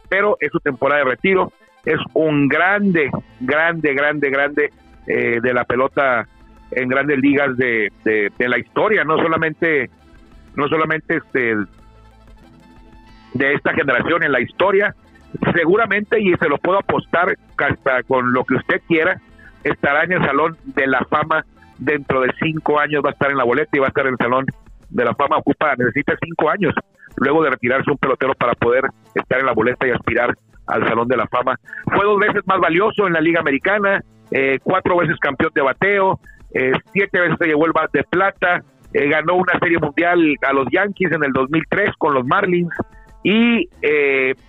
pero 0.08 0.36
es 0.40 0.50
su 0.50 0.60
temporada 0.60 1.04
de 1.04 1.10
retiro. 1.10 1.52
Es 1.84 2.00
un 2.14 2.48
grande, 2.48 3.10
grande, 3.40 3.94
grande, 3.94 4.30
grande 4.30 4.70
eh, 5.06 5.38
de 5.42 5.54
la 5.54 5.64
pelota 5.64 6.26
en 6.70 6.88
grandes 6.88 7.18
ligas 7.18 7.56
de, 7.56 7.92
de, 8.04 8.48
la 8.48 8.58
historia, 8.58 9.04
no 9.04 9.16
solamente, 9.18 9.90
no 10.56 10.66
solamente 10.68 11.16
este 11.16 11.54
de 13.34 13.52
esta 13.52 13.74
generación 13.74 14.22
en 14.22 14.32
la 14.32 14.40
historia, 14.40 14.94
seguramente, 15.54 16.20
y 16.20 16.32
se 16.34 16.48
lo 16.48 16.58
puedo 16.58 16.78
apostar 16.78 17.36
hasta 17.58 18.02
con 18.04 18.32
lo 18.32 18.44
que 18.44 18.54
usted 18.54 18.80
quiera, 18.86 19.20
estará 19.64 20.04
en 20.04 20.12
el 20.12 20.24
Salón 20.24 20.56
de 20.64 20.86
la 20.86 21.04
Fama 21.10 21.44
dentro 21.78 22.20
de 22.20 22.32
cinco 22.40 22.78
años, 22.78 23.02
va 23.04 23.10
a 23.10 23.12
estar 23.12 23.30
en 23.30 23.36
la 23.36 23.44
boleta 23.44 23.70
y 23.72 23.80
va 23.80 23.86
a 23.86 23.88
estar 23.88 24.06
en 24.06 24.12
el 24.12 24.18
Salón 24.18 24.46
de 24.90 25.04
la 25.04 25.14
Fama. 25.14 25.38
Ocupa, 25.38 25.74
necesita 25.76 26.14
cinco 26.22 26.50
años 26.50 26.74
luego 27.16 27.42
de 27.42 27.50
retirarse 27.50 27.90
un 27.90 27.98
pelotero 27.98 28.34
para 28.34 28.54
poder 28.54 28.84
estar 29.14 29.40
en 29.40 29.46
la 29.46 29.52
boleta 29.52 29.86
y 29.86 29.90
aspirar 29.90 30.34
al 30.66 30.88
Salón 30.88 31.08
de 31.08 31.16
la 31.16 31.26
Fama. 31.26 31.56
Fue 31.84 32.04
dos 32.04 32.18
veces 32.18 32.42
más 32.46 32.58
valioso 32.58 33.06
en 33.06 33.12
la 33.12 33.20
Liga 33.20 33.40
Americana, 33.40 34.02
eh, 34.30 34.58
cuatro 34.62 34.96
veces 34.96 35.18
campeón 35.20 35.52
de 35.54 35.62
bateo, 35.62 36.20
eh, 36.52 36.72
siete 36.92 37.20
veces 37.20 37.36
se 37.38 37.46
llevó 37.46 37.66
el 37.66 37.72
de 37.92 38.04
plata, 38.04 38.62
eh, 38.92 39.08
ganó 39.08 39.34
una 39.34 39.58
serie 39.58 39.78
mundial 39.78 40.36
a 40.42 40.52
los 40.52 40.66
Yankees 40.70 41.12
en 41.12 41.24
el 41.24 41.32
2003 41.32 41.90
con 41.98 42.14
los 42.14 42.24
Marlins 42.24 42.72
y 43.22 43.68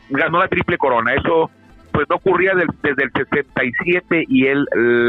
ganó 0.09 0.39
la 0.39 0.47
triple 0.47 0.77
corona. 0.77 1.13
Eso 1.13 1.49
pues 1.91 2.07
no 2.09 2.17
ocurría 2.17 2.53
desde 2.55 3.03
el 3.03 3.11
67 3.13 4.25
y 4.27 4.47
él 4.47 4.65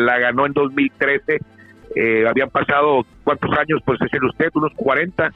la 0.06 0.18
ganó 0.18 0.46
en 0.46 0.52
2013. 0.52 1.38
Habían 2.28 2.50
pasado, 2.50 3.04
¿cuántos 3.24 3.50
años? 3.58 3.80
Pues 3.84 3.98
es 4.00 4.22
usted, 4.22 4.50
unos 4.54 4.72
40 4.74 5.30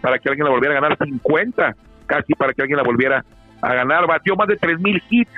para 0.00 0.18
que 0.18 0.28
alguien 0.28 0.44
la 0.44 0.50
volviera 0.50 0.76
a 0.76 0.80
ganar, 0.80 0.98
50 0.98 1.76
casi 2.06 2.34
para 2.34 2.52
que 2.52 2.62
alguien 2.62 2.76
la 2.76 2.82
volviera 2.82 3.24
a 3.62 3.74
ganar. 3.74 4.06
Batió 4.06 4.36
más 4.36 4.48
de 4.48 4.58
3.000 4.58 5.02
hits, 5.08 5.30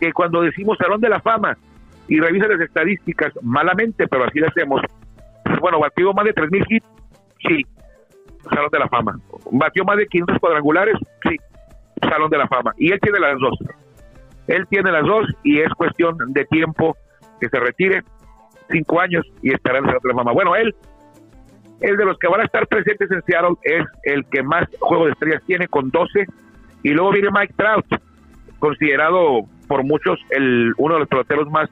que 0.00 0.12
cuando 0.12 0.40
decimos 0.40 0.78
Salón 0.78 1.00
de 1.00 1.08
la 1.08 1.20
Fama 1.20 1.56
y 2.08 2.20
revisa 2.20 2.46
las 2.46 2.60
estadísticas, 2.60 3.32
malamente, 3.42 4.06
pero 4.08 4.24
así 4.24 4.38
lo 4.38 4.48
hacemos. 4.48 4.80
Bueno, 5.60 5.80
batió 5.80 6.12
más 6.12 6.24
de 6.24 6.34
3.000 6.34 6.66
hits, 6.68 6.86
sí, 7.46 7.66
Salón 8.48 8.70
de 8.72 8.78
la 8.78 8.88
Fama. 8.88 9.18
Batió 9.50 9.84
más 9.84 9.96
de 9.96 10.06
500 10.06 10.38
cuadrangulares, 10.38 10.94
sí, 11.22 11.36
Salón 12.00 12.30
de 12.30 12.38
la 12.38 12.48
Fama. 12.48 12.72
Y 12.78 12.92
él 12.92 13.00
tiene 13.00 13.18
las 13.18 13.38
dos. 13.38 13.58
Él 14.46 14.66
tiene 14.68 14.92
las 14.92 15.04
dos 15.04 15.26
y 15.42 15.60
es 15.60 15.72
cuestión 15.74 16.16
de 16.28 16.44
tiempo 16.44 16.96
que 17.40 17.48
se 17.48 17.58
retire, 17.58 18.02
cinco 18.70 19.00
años 19.00 19.24
y 19.42 19.52
estará 19.52 19.78
en 19.78 19.86
el 19.86 19.92
de 19.92 20.08
la 20.08 20.14
Fama. 20.14 20.32
Bueno, 20.32 20.56
él 20.56 20.74
el 21.80 21.96
de 21.96 22.04
los 22.04 22.18
que 22.18 22.28
van 22.28 22.40
a 22.40 22.44
estar 22.44 22.66
presentes 22.66 23.10
en 23.10 23.22
Seattle 23.22 23.56
es 23.62 23.84
el 24.04 24.24
que 24.26 24.42
más 24.42 24.66
juegos 24.78 25.06
de 25.06 25.12
estrellas 25.12 25.42
tiene 25.46 25.68
con 25.68 25.90
12 25.90 26.26
y 26.82 26.90
luego 26.90 27.12
viene 27.12 27.28
Mike 27.30 27.54
Trout 27.56 27.86
considerado 28.58 29.42
por 29.68 29.84
muchos 29.84 30.18
el 30.30 30.72
uno 30.78 30.94
de 30.94 31.00
los 31.00 31.08
peloteros 31.08 31.50
más 31.50 31.68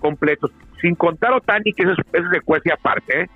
completos. 0.00 0.50
Sin 0.80 0.94
contar 0.94 1.32
Otani 1.32 1.72
que 1.72 1.84
eso, 1.84 1.94
es 2.12 2.22
secuencia 2.30 2.74
aparte 2.74 3.22
¿eh? 3.22 3.30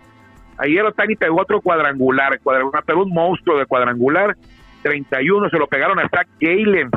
ayer 0.59 0.85
Otani 0.85 1.17
pegó 1.17 1.41
otro 1.41 1.61
cuadrangular, 1.61 2.41
cuadrangular 2.41 2.83
pero 2.85 3.03
un 3.03 3.13
monstruo 3.13 3.59
de 3.59 3.67
cuadrangular. 3.67 4.37
31 4.83 5.49
se 5.49 5.59
lo 5.59 5.67
pegaron 5.67 5.99
a 5.99 6.09
Zach 6.09 6.29
Galen. 6.41 6.91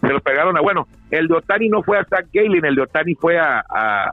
Se 0.00 0.08
lo 0.08 0.20
pegaron 0.20 0.56
a 0.56 0.60
bueno 0.60 0.86
el 1.10 1.26
de 1.26 1.34
Otani 1.34 1.68
no 1.68 1.82
fue 1.82 1.98
a 1.98 2.04
Zach 2.04 2.26
Galen 2.32 2.64
el 2.64 2.76
de 2.76 2.82
Otani 2.82 3.16
fue 3.16 3.38
a, 3.38 3.64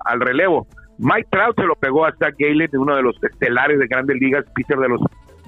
al 0.03 0.19
relevo 0.19 0.65
Mike 0.97 1.27
Trout 1.29 1.55
se 1.55 1.65
lo 1.65 1.75
pegó 1.75 2.05
a 2.05 2.13
Zach 2.13 2.35
Galen, 2.37 2.69
uno 2.73 2.95
de 2.95 3.03
los 3.03 3.21
estelares 3.23 3.79
de 3.79 3.87
grandes 3.87 4.17
ligas, 4.17 4.45
pitcher 4.55 4.77
de 4.77 4.89
los 4.89 5.01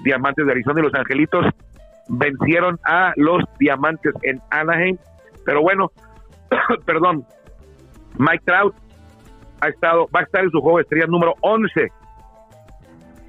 Diamantes 0.03 0.45
de 0.45 0.51
Arizona 0.51 0.81
y 0.81 0.83
los 0.83 0.93
Angelitos. 0.93 1.45
Vencieron 2.09 2.79
a 2.83 3.13
los 3.15 3.43
Diamantes 3.59 4.13
en 4.23 4.41
Anaheim. 4.51 4.97
Pero 5.45 5.61
bueno, 5.61 5.91
perdón, 6.85 7.25
Mike 8.17 8.43
Trout 8.45 8.75
ha 9.61 9.69
estado, 9.69 10.07
va 10.15 10.21
a 10.21 10.23
estar 10.23 10.43
en 10.43 10.51
su 10.51 10.61
juego 10.61 10.77
de 10.77 10.83
estrellas 10.83 11.09
número 11.09 11.33
11. 11.41 11.91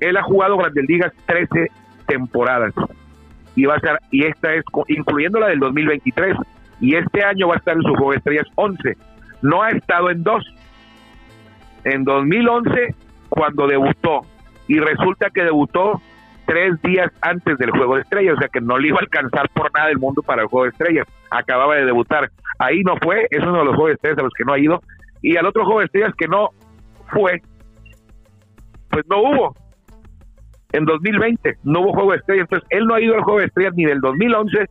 Él 0.01 0.17
ha 0.17 0.23
jugado 0.23 0.57
grandes 0.57 0.85
ligas 0.89 1.13
13 1.27 1.69
temporadas. 2.07 2.75
Y 3.55 3.65
va 3.65 3.75
a 3.75 3.77
estar, 3.79 3.99
y 4.11 4.25
esta 4.25 4.55
es, 4.55 4.65
incluyendo 4.89 5.41
la 5.41 5.49
del 5.49 5.59
2023. 5.61 6.37
Y 6.81 6.95
este 6.95 7.25
año 7.25 7.49
va 7.49 7.55
a 7.55 7.59
estar 7.59 7.77
en 7.77 7.83
su 7.83 7.95
juego 7.95 8.13
de 8.13 8.19
estrellas 8.19 8.47
11. 8.55 8.97
No 9.43 9.63
ha 9.63 9.71
estado 9.71 10.11
en 10.11 10.23
dos 10.23 10.45
en 11.85 12.05
2011 12.05 12.95
cuando 13.29 13.67
debutó 13.67 14.23
y 14.67 14.79
resulta 14.79 15.31
que 15.31 15.43
debutó 15.43 16.01
tres 16.47 16.81
días 16.83 17.11
antes 17.21 17.59
del 17.59 17.71
Juego 17.71 17.97
de 17.97 18.03
Estrellas, 18.03 18.35
o 18.37 18.41
sea 18.41 18.49
que 18.49 18.61
no 18.61 18.79
le 18.79 18.89
iba 18.89 18.99
a 18.99 19.01
alcanzar 19.01 19.49
por 19.51 19.71
nada 19.75 19.91
el 19.91 19.99
mundo 19.99 20.23
para 20.23 20.43
el 20.43 20.49
Juego 20.49 20.65
de 20.65 20.71
Estrellas, 20.71 21.07
acababa 21.31 21.77
de 21.77 21.85
debutar. 21.85 22.31
Ahí 22.59 22.81
no 22.83 22.97
fue, 23.03 23.27
es 23.31 23.43
uno 23.43 23.59
de 23.59 23.65
los 23.65 23.77
Juegos 23.77 23.89
de 23.89 23.95
Estrellas 23.95 24.19
a 24.19 24.23
los 24.23 24.33
que 24.33 24.45
no 24.45 24.53
ha 24.55 24.59
ido, 24.59 24.81
y 25.21 25.37
al 25.37 25.47
otro 25.47 25.65
Juego 25.65 25.81
de 25.81 25.87
Estrellas 25.87 26.15
que 26.17 26.29
no 26.29 26.49
fue, 27.13 27.43
pues 28.91 29.05
no 29.09 29.19
hubo. 29.19 29.55
En 30.73 30.85
2020 30.85 31.57
no 31.65 31.81
hubo 31.81 31.93
Juego 31.93 32.13
de 32.13 32.19
Estrellas, 32.19 32.47
entonces 32.51 32.69
él 32.71 32.87
no 32.87 32.95
ha 32.95 33.01
ido 33.01 33.15
al 33.15 33.23
Juego 33.23 33.41
de 33.41 33.47
Estrellas 33.47 33.75
ni 33.77 33.85
del 33.85 34.01
2011 34.01 34.67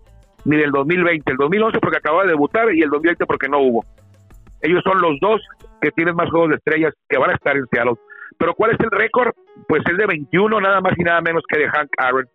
ni 0.46 0.58
del 0.58 0.72
2020. 0.72 1.32
El 1.32 1.38
2011 1.38 1.80
porque 1.80 1.98
acababa 1.98 2.24
de 2.24 2.30
debutar 2.30 2.74
y 2.74 2.82
el 2.82 2.90
2020 2.90 3.26
porque 3.26 3.50
no 3.50 3.60
hubo. 3.60 3.86
Ellos 4.62 4.82
son 4.84 5.00
los 5.02 5.20
dos 5.20 5.42
que 5.82 5.92
tienen 5.92 6.16
más 6.16 6.30
juegos 6.30 6.50
de 6.50 6.56
estrellas 6.56 6.94
que 7.10 7.18
van 7.18 7.32
a 7.32 7.34
estar 7.34 7.56
en 7.56 7.66
Seattle. 7.72 7.96
Pero 8.38 8.54
¿cuál 8.54 8.72
es 8.72 8.78
el 8.80 8.92
récord? 8.92 9.34
Pues 9.68 9.82
es 9.90 9.98
de 9.98 10.06
21, 10.06 10.62
nada 10.62 10.82
más 10.82 10.94
y 10.98 11.04
nada 11.04 11.22
menos 11.22 11.44
que 11.48 11.60
de 11.60 11.70
Hank 11.70 11.90
Aaron. 11.98 12.26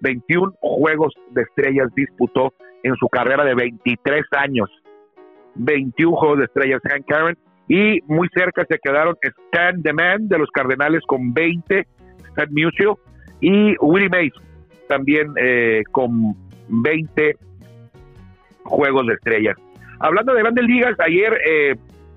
21 0.00 0.52
juegos 0.60 1.14
de 1.30 1.42
estrellas 1.42 1.88
disputó 1.94 2.52
en 2.82 2.94
su 2.96 3.08
carrera 3.08 3.44
de 3.44 3.54
23 3.54 4.24
años. 4.32 4.70
21 5.54 6.16
juegos 6.16 6.38
de 6.38 6.44
estrellas 6.44 6.82
Hank 6.90 7.10
Aaron. 7.12 7.38
Y 7.68 8.00
muy 8.06 8.28
cerca 8.34 8.64
se 8.68 8.78
quedaron 8.78 9.16
Stan 9.20 9.82
DeMan 9.82 10.28
de 10.28 10.38
los 10.38 10.50
Cardenales 10.50 11.02
con 11.06 11.34
20, 11.34 11.86
Stan 12.28 12.48
Musial, 12.50 12.94
y 13.40 13.76
Willie 13.78 14.08
Mays 14.08 14.32
también 14.88 15.32
eh, 15.36 15.82
con 15.90 16.36
20 16.68 17.36
juegos 18.62 19.06
de 19.06 19.14
estrellas. 19.14 19.56
Hablando 19.98 20.34
de 20.34 20.42
grandes 20.42 20.64
ligas, 20.64 20.94
ayer 21.00 21.38
eh, 21.46 21.74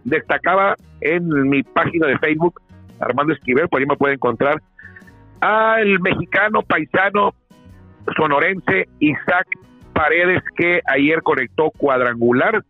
destacaba 0.09 0.75
en 1.01 1.49
mi 1.49 1.63
página 1.63 2.07
de 2.07 2.17
Facebook, 2.17 2.61
Armando 2.99 3.33
Esquivel, 3.33 3.69
por 3.69 3.79
ahí 3.79 3.85
me 3.85 3.95
puede 3.95 4.15
encontrar, 4.15 4.61
al 5.41 5.99
mexicano 5.99 6.61
paisano 6.63 7.33
sonorense 8.15 8.87
Isaac 8.99 9.47
Paredes, 9.93 10.43
que 10.55 10.81
ayer 10.85 11.21
conectó 11.23 11.71
cuadrangular, 11.71 12.63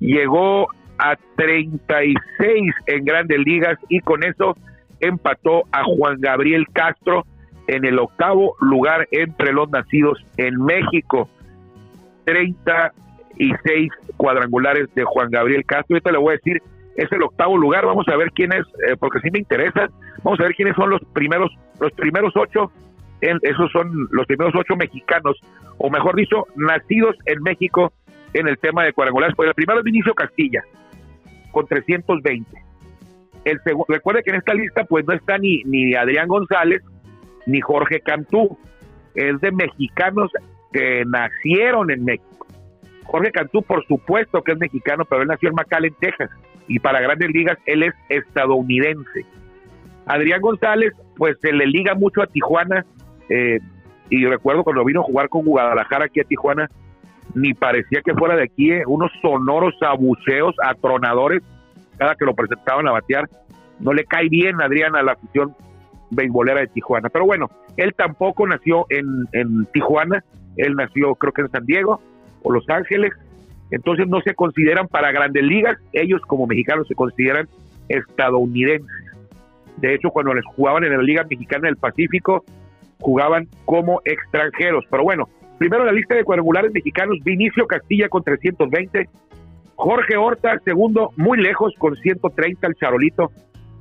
llegó 0.00 0.68
a 0.98 1.16
36 1.36 2.70
en 2.86 3.04
grandes 3.04 3.38
ligas 3.38 3.78
y 3.88 4.00
con 4.00 4.22
eso 4.24 4.56
empató 5.00 5.64
a 5.72 5.84
Juan 5.84 6.20
Gabriel 6.20 6.66
Castro 6.72 7.24
en 7.66 7.84
el 7.84 7.98
octavo 7.98 8.54
lugar 8.60 9.08
entre 9.10 9.52
los 9.52 9.70
nacidos 9.70 10.24
en 10.36 10.62
México. 10.64 11.28
30 12.24 12.92
y 13.38 13.52
seis 13.64 13.90
cuadrangulares 14.16 14.92
de 14.94 15.04
Juan 15.04 15.30
Gabriel 15.30 15.64
Castro. 15.64 15.96
Ahorita 15.96 16.12
le 16.12 16.18
voy 16.18 16.34
a 16.34 16.36
decir, 16.36 16.62
es 16.96 17.10
el 17.10 17.22
octavo 17.22 17.56
lugar, 17.56 17.86
vamos 17.86 18.06
a 18.08 18.16
ver 18.16 18.30
quién 18.32 18.52
es, 18.52 18.64
eh, 18.86 18.96
porque 18.98 19.20
sí 19.20 19.30
me 19.30 19.38
interesa, 19.38 19.88
vamos 20.22 20.40
a 20.40 20.44
ver 20.44 20.54
quiénes 20.54 20.76
son 20.76 20.90
los 20.90 21.00
primeros, 21.12 21.50
los 21.80 21.92
primeros 21.92 22.32
ocho, 22.36 22.70
esos 23.20 23.70
son 23.70 24.08
los 24.10 24.26
primeros 24.26 24.52
ocho 24.56 24.74
mexicanos, 24.76 25.40
o 25.78 25.88
mejor 25.90 26.16
dicho, 26.16 26.46
nacidos 26.56 27.16
en 27.26 27.40
México 27.42 27.92
en 28.34 28.48
el 28.48 28.58
tema 28.58 28.84
de 28.84 28.92
cuadrangulares. 28.92 29.36
Pues 29.36 29.48
el 29.48 29.54
primero 29.54 29.78
es 29.78 29.84
Vinicio 29.84 30.12
Castilla, 30.14 30.62
con 31.52 31.66
320. 31.66 32.50
El 33.44 33.60
recuerde 33.88 34.22
que 34.22 34.30
en 34.30 34.36
esta 34.36 34.54
lista 34.54 34.84
pues 34.84 35.06
no 35.06 35.14
está 35.14 35.38
ni, 35.38 35.62
ni 35.64 35.94
Adrián 35.94 36.28
González 36.28 36.82
ni 37.46 37.60
Jorge 37.60 38.00
Cantú, 38.00 38.56
es 39.14 39.40
de 39.40 39.50
mexicanos 39.50 40.30
que 40.72 41.04
nacieron 41.06 41.90
en 41.90 42.04
México. 42.04 42.46
Jorge 43.04 43.32
Cantú, 43.32 43.62
por 43.62 43.84
supuesto 43.86 44.42
que 44.42 44.52
es 44.52 44.58
mexicano, 44.58 45.04
pero 45.04 45.22
él 45.22 45.28
nació 45.28 45.48
en 45.48 45.56
McAllen, 45.56 45.94
Texas, 46.00 46.30
y 46.68 46.78
para 46.78 47.00
grandes 47.00 47.30
ligas 47.30 47.58
él 47.66 47.82
es 47.82 47.94
estadounidense. 48.08 49.26
Adrián 50.06 50.40
González, 50.40 50.92
pues 51.16 51.36
se 51.40 51.52
le 51.52 51.66
liga 51.66 51.94
mucho 51.94 52.22
a 52.22 52.26
Tijuana, 52.26 52.84
eh, 53.28 53.60
y 54.10 54.26
recuerdo 54.26 54.64
cuando 54.64 54.84
vino 54.84 55.00
a 55.00 55.04
jugar 55.04 55.28
con 55.28 55.44
Guadalajara 55.44 56.06
aquí 56.06 56.20
a 56.20 56.24
Tijuana, 56.24 56.68
ni 57.34 57.54
parecía 57.54 58.02
que 58.02 58.14
fuera 58.14 58.36
de 58.36 58.44
aquí, 58.44 58.72
eh, 58.72 58.82
unos 58.86 59.10
sonoros 59.22 59.74
abucheos, 59.80 60.54
atronadores, 60.62 61.42
cada 61.96 62.14
que 62.14 62.24
lo 62.24 62.34
presentaban 62.34 62.86
a 62.88 62.92
batear. 62.92 63.28
No 63.80 63.92
le 63.92 64.04
cae 64.04 64.28
bien 64.28 64.60
Adrián 64.60 64.96
a 64.96 65.02
la 65.02 65.12
afición 65.12 65.54
beisbolera 66.10 66.60
de 66.60 66.66
Tijuana. 66.66 67.08
Pero 67.08 67.24
bueno, 67.24 67.50
él 67.76 67.94
tampoco 67.94 68.46
nació 68.46 68.86
en, 68.90 69.06
en 69.32 69.66
Tijuana, 69.72 70.22
él 70.56 70.74
nació 70.74 71.14
creo 71.14 71.32
que 71.32 71.42
en 71.42 71.50
San 71.50 71.64
Diego 71.64 72.00
o 72.42 72.52
Los 72.52 72.68
Ángeles, 72.68 73.12
entonces 73.72 74.06
no 74.06 74.20
se 74.20 74.34
consideran 74.34 74.86
para 74.86 75.10
grandes 75.12 75.42
ligas, 75.42 75.78
ellos 75.92 76.20
como 76.26 76.46
mexicanos 76.46 76.86
se 76.86 76.94
consideran 76.94 77.48
estadounidenses. 77.88 78.86
De 79.78 79.94
hecho, 79.94 80.10
cuando 80.10 80.34
les 80.34 80.44
jugaban 80.44 80.84
en 80.84 80.94
la 80.94 81.02
Liga 81.02 81.26
Mexicana 81.28 81.66
del 81.66 81.76
Pacífico, 81.76 82.44
jugaban 83.00 83.48
como 83.64 84.02
extranjeros. 84.04 84.84
Pero 84.90 85.02
bueno, 85.04 85.28
primero 85.58 85.84
la 85.84 85.92
lista 85.92 86.14
de 86.14 86.22
cuadrangulares 86.22 86.70
mexicanos, 86.72 87.18
Vinicio 87.24 87.66
Castilla 87.66 88.10
con 88.10 88.22
320, 88.22 89.08
Jorge 89.74 90.16
Horta, 90.18 90.58
segundo, 90.64 91.10
muy 91.16 91.38
lejos 91.38 91.74
con 91.78 91.96
130 91.96 92.66
el 92.66 92.74
Charolito. 92.74 93.32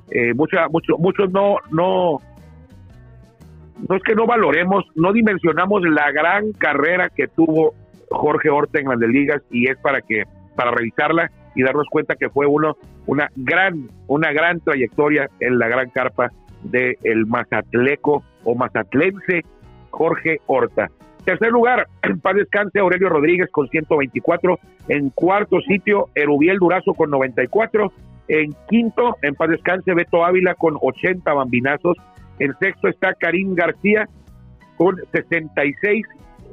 Eh, 0.10 0.34
mucha, 0.34 0.70
mucho, 0.70 0.98
muchos 0.98 1.30
no, 1.32 1.58
no, 1.70 2.22
no 3.90 3.96
es 3.96 4.04
que 4.04 4.16
no 4.16 4.26
valoremos, 4.26 4.86
no 4.96 5.12
dimensionamos 5.12 5.82
la 5.84 6.12
gran 6.12 6.54
carrera 6.54 7.10
que 7.10 7.28
tuvo 7.28 7.74
Jorge 8.12 8.50
Horta 8.50 8.80
en 8.80 8.86
Grandes 8.86 9.10
Ligas 9.10 9.42
y 9.50 9.70
es 9.70 9.78
para 9.78 10.02
que, 10.02 10.24
para 10.56 10.72
revisarla 10.72 11.32
y 11.56 11.64
darnos 11.64 11.88
cuenta 11.90 12.16
que 12.16 12.30
fue 12.30 12.46
uno, 12.46 12.78
una 13.08 13.30
gran, 13.36 13.88
una 14.08 14.32
gran 14.32 14.60
trayectoria 14.60 15.30
en 15.40 15.60
la 15.60 15.68
gran 15.68 15.90
carpa 15.90 16.32
del 16.64 16.98
el 17.04 17.26
Mazatleco 17.26 18.24
o 18.44 18.56
Mazatlense 18.56 19.42
Jorge 19.90 20.40
Horta. 20.48 20.90
Tercer 21.26 21.52
lugar, 21.52 21.88
en 22.02 22.20
paz 22.20 22.36
descanse 22.36 22.80
Aurelio 22.80 23.10
Rodríguez 23.10 23.50
con 23.52 23.68
124. 23.68 24.60
En 24.88 25.10
cuarto 25.12 25.62
sitio, 25.62 26.10
Erubiel 26.16 26.58
Durazo 26.58 26.94
con 26.94 27.12
94. 27.12 27.92
En 28.28 28.56
quinto, 28.68 29.18
en 29.22 29.36
paz 29.36 29.50
descanse 29.50 29.94
Beto 29.94 30.26
Ávila 30.26 30.56
con 30.56 30.78
80 30.82 31.32
bambinazos. 31.32 31.98
En 32.40 32.58
sexto 32.60 32.88
está 32.88 33.14
Karim 33.14 33.54
García 33.54 34.10
con 34.78 34.96
66. 35.12 36.06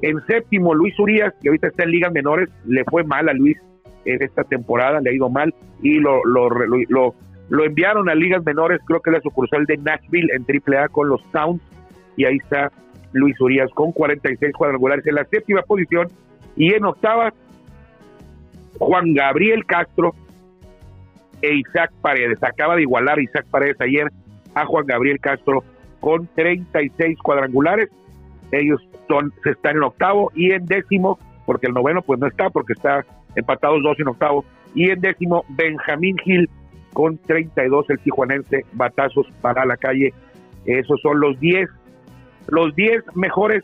En 0.02 0.24
séptimo, 0.26 0.74
Luis 0.74 0.98
Urias, 0.98 1.34
que 1.42 1.48
ahorita 1.48 1.68
está 1.68 1.84
en 1.84 1.90
ligas 1.90 2.12
menores. 2.12 2.48
Le 2.66 2.84
fue 2.84 3.04
mal 3.04 3.28
a 3.28 3.32
Luis 3.32 3.56
en 4.04 4.22
esta 4.22 4.44
temporada, 4.44 5.00
le 5.00 5.10
ha 5.10 5.12
ido 5.12 5.28
mal 5.28 5.54
y 5.82 5.98
lo, 5.98 6.24
lo, 6.24 6.48
lo, 7.48 7.64
enviaron 7.64 8.08
a 8.08 8.14
ligas 8.14 8.44
menores. 8.44 8.80
Creo 8.86 9.00
que 9.00 9.10
la 9.10 9.20
sucursal 9.20 9.64
de 9.66 9.76
Nashville 9.76 10.30
en 10.32 10.44
AAA 10.44 10.88
con 10.88 11.08
los 11.08 11.20
Sounds. 11.32 11.62
Y 12.16 12.24
ahí 12.24 12.36
está 12.36 12.70
Luis 13.12 13.40
Urias 13.40 13.70
con 13.74 13.92
46 13.92 14.52
cuadrangulares 14.54 15.06
en 15.06 15.14
la 15.14 15.24
séptima 15.24 15.62
posición 15.62 16.08
y 16.56 16.74
en 16.74 16.84
octava 16.84 17.32
Juan 18.78 19.14
Gabriel 19.14 19.64
Castro 19.66 20.14
e 21.42 21.54
Isaac 21.54 21.92
Paredes. 22.00 22.42
Acaba 22.42 22.76
de 22.76 22.82
igualar 22.82 23.20
Isaac 23.20 23.46
Paredes 23.50 23.80
ayer 23.80 24.08
a 24.54 24.66
Juan 24.66 24.86
Gabriel 24.86 25.20
Castro 25.20 25.62
con 26.00 26.28
36 26.34 27.18
cuadrangulares. 27.18 27.90
Ellos 28.52 28.80
se 29.42 29.50
están 29.50 29.76
en 29.76 29.82
octavo 29.82 30.30
y 30.34 30.52
en 30.52 30.64
décimo, 30.66 31.18
porque 31.46 31.66
el 31.66 31.74
noveno 31.74 32.02
pues 32.02 32.18
no 32.18 32.26
está, 32.26 32.50
porque 32.50 32.72
está 32.72 33.04
empatados 33.36 33.82
dos 33.82 33.98
en 34.00 34.08
octavo. 34.08 34.44
Y 34.74 34.90
en 34.90 35.00
décimo, 35.00 35.44
Benjamín 35.50 36.16
Gil 36.18 36.48
con 36.92 37.18
32, 37.18 37.90
el 37.90 37.98
tijuanense, 38.00 38.64
batazos 38.72 39.26
para 39.40 39.64
la 39.64 39.76
calle. 39.76 40.12
Esos 40.64 41.00
son 41.00 41.20
los 41.20 41.38
10 41.40 41.68
los 42.48 42.74
10 42.74 43.14
mejores 43.14 43.62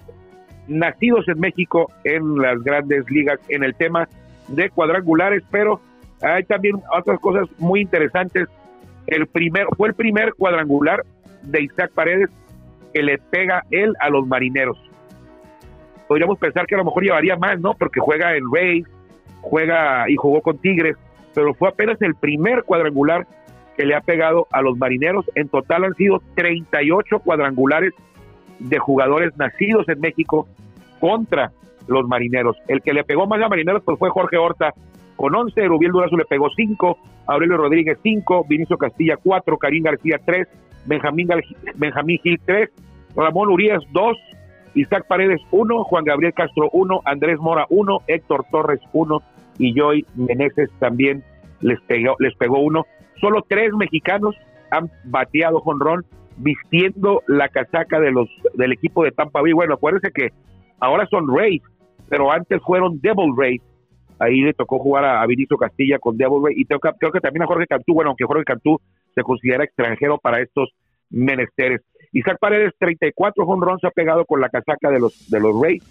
nacidos 0.68 1.27
en 1.29 1.40
México 1.40 1.90
en 2.05 2.37
las 2.37 2.62
grandes 2.62 3.09
ligas 3.11 3.40
en 3.49 3.64
el 3.64 3.75
tema 3.75 4.09
de 4.49 4.70
cuadrangulares, 4.70 5.42
pero 5.51 5.81
hay 6.23 6.44
también 6.44 6.81
otras 6.97 7.18
cosas 7.20 7.49
muy 7.59 7.81
interesantes. 7.81 8.49
El 9.07 9.27
primer, 9.27 9.66
fue 9.77 9.88
el 9.88 9.94
primer 9.94 10.35
cuadrangular 10.35 11.03
de 11.42 11.62
Isaac 11.62 11.92
Paredes 11.94 12.31
que 12.94 13.02
le 13.02 13.18
pega 13.18 13.64
él 13.70 13.92
a 14.00 14.09
los 14.09 14.26
marineros. 14.26 14.78
Podríamos 16.09 16.38
pensar 16.38 16.66
que 16.66 16.76
a 16.76 16.78
lo 16.78 16.85
mejor 16.85 17.02
llevaría 17.02 17.37
más, 17.37 17.61
¿no? 17.61 17.74
Porque 17.74 18.00
juega 18.00 18.37
en 18.37 18.44
Rays, 18.52 18.87
juega 19.40 20.09
y 20.09 20.16
jugó 20.16 20.40
con 20.40 20.59
Tigres, 20.59 20.96
pero 21.35 21.52
fue 21.54 21.68
apenas 21.68 22.00
el 22.02 22.14
primer 22.14 22.62
cuadrangular 22.62 23.26
que 23.76 23.85
le 23.85 23.96
ha 23.96 24.00
pegado 24.00 24.46
a 24.52 24.62
los 24.62 24.78
marineros. 24.78 25.28
En 25.35 25.48
total 25.48 25.85
han 25.85 25.94
sido 25.94 26.22
38 26.37 27.18
cuadrangulares 27.18 27.92
de 28.61 28.78
jugadores 28.78 29.37
nacidos 29.37 29.88
en 29.88 30.00
México 30.00 30.46
contra 31.00 31.50
los 31.88 32.07
marineros. 32.07 32.57
El 32.68 32.80
que 32.80 32.94
le 32.94 33.02
pegó 33.02 33.26
más 33.26 33.42
a 33.42 33.48
marineros 33.48 33.83
pues 33.85 33.98
fue 33.98 34.11
Jorge 34.11 34.37
Horta 34.37 34.72
con 35.16 35.35
11, 35.35 35.64
Rubiel 35.66 35.92
Durazo 35.92 36.16
le 36.16 36.24
pegó 36.24 36.48
5, 36.54 36.98
Aurelio 37.26 37.57
Rodríguez 37.57 37.98
5, 38.02 38.46
Vinicio 38.48 38.76
Castilla 38.76 39.16
4, 39.16 39.59
Karim 39.59 39.83
García 39.83 40.20
3, 40.24 40.48
Benjamín, 40.87 41.29
Benjamín 41.77 42.18
Gil 42.23 42.40
3, 42.44 42.70
Ramón 43.16 43.51
Urias 43.51 43.83
2, 43.92 44.16
Isaac 44.75 45.07
Paredes 45.09 45.40
1, 45.51 45.85
Juan 45.85 46.05
Gabriel 46.05 46.35
Castro 46.35 46.68
1, 46.73 47.03
Andrés 47.05 47.38
Mora 47.38 47.66
1, 47.70 48.03
Héctor 48.09 48.44
Torres 48.51 48.81
1 48.92 49.23
y 49.59 49.75
Joy 49.79 50.05
Meneses 50.16 50.70
también 50.79 51.23
les 51.61 51.81
pegó, 51.83 52.16
les 52.18 52.35
pegó 52.37 52.59
uno. 52.61 52.85
Solo 53.20 53.44
tres 53.49 53.73
mexicanos 53.75 54.35
han 54.70 54.90
bateado 55.05 55.61
jonrón 55.61 56.05
vistiendo 56.37 57.23
la 57.29 57.49
casaca 57.49 58.01
de 58.01 58.11
los 58.11 58.29
del 58.55 58.73
equipo 58.73 59.05
de 59.05 59.12
Tampa 59.12 59.40
Bay. 59.40 59.53
Bueno, 59.53 59.75
acuérdense 59.75 60.11
que 60.12 60.31
ahora 60.81 61.07
son 61.07 61.35
Rays, 61.35 61.62
pero 62.09 62.33
antes 62.33 62.61
fueron 62.62 63.01
Devil 63.01 63.33
Rays. 63.37 63.62
Ahí 64.18 64.40
le 64.40 64.53
tocó 64.53 64.79
jugar 64.79 65.05
a, 65.05 65.27
Vinicio 65.27 65.57
Castilla 65.57 65.99
con 65.99 66.16
Devil 66.16 66.42
Rays 66.44 66.59
y 66.59 66.64
creo 66.64 66.81
que, 66.81 66.90
creo 66.99 67.12
que 67.12 67.20
también 67.20 67.42
a 67.42 67.47
Jorge 67.47 67.66
Cantú, 67.66 67.94
bueno, 67.94 68.11
aunque 68.11 68.25
Jorge 68.25 68.44
Cantú 68.44 68.81
se 69.14 69.22
considera 69.22 69.64
extranjero 69.64 70.18
para 70.18 70.40
estos 70.40 70.70
menesteres. 71.11 71.83
Isaac 72.12 72.38
Paredes, 72.40 72.72
34 72.79 73.44
home 73.44 73.66
se 73.81 73.87
ha 73.87 73.90
pegado 73.90 74.24
con 74.24 74.40
la 74.40 74.48
casaca 74.48 74.90
de 74.90 75.00
los, 75.00 75.31
de 75.31 75.40
los 75.40 75.61
Rays, 75.61 75.83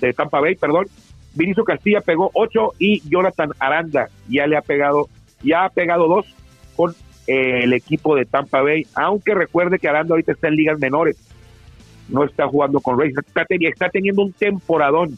de 0.00 0.12
Tampa 0.12 0.40
Bay, 0.40 0.56
perdón. 0.56 0.86
Vinicio 1.34 1.64
Castilla 1.64 2.00
pegó 2.00 2.30
8 2.34 2.72
y 2.78 3.08
Jonathan 3.08 3.50
Aranda 3.58 4.08
ya 4.28 4.46
le 4.46 4.56
ha 4.56 4.62
pegado, 4.62 5.08
ya 5.42 5.64
ha 5.64 5.70
pegado 5.70 6.08
2 6.08 6.26
con 6.76 6.94
el 7.26 7.72
equipo 7.72 8.16
de 8.16 8.24
Tampa 8.24 8.62
Bay, 8.62 8.86
aunque 8.94 9.34
recuerde 9.34 9.78
que 9.78 9.88
Aranda 9.88 10.14
ahorita 10.14 10.32
está 10.32 10.48
en 10.48 10.56
ligas 10.56 10.80
menores, 10.80 11.16
no 12.08 12.24
está 12.24 12.48
jugando 12.48 12.80
con 12.80 12.98
Rays, 12.98 13.14
está, 13.16 13.46
está 13.48 13.88
teniendo 13.88 14.22
un 14.22 14.32
temporadón 14.32 15.16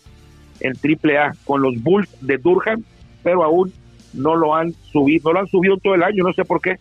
en 0.61 0.75
AAA 0.75 1.33
con 1.45 1.63
los 1.63 1.83
Bulls 1.83 2.15
de 2.21 2.37
Durham, 2.37 2.85
pero 3.23 3.43
aún 3.43 3.73
no 4.13 4.37
lo 4.37 4.55
han 4.55 4.73
subido, 4.73 5.31
no 5.31 5.33
lo 5.33 5.41
han 5.41 5.47
subido 5.47 5.79
todo 5.79 5.95
el 5.95 6.03
año, 6.03 6.25
no 6.25 6.33
sé 6.35 6.45
por 6.45 6.61
qué, 6.61 6.77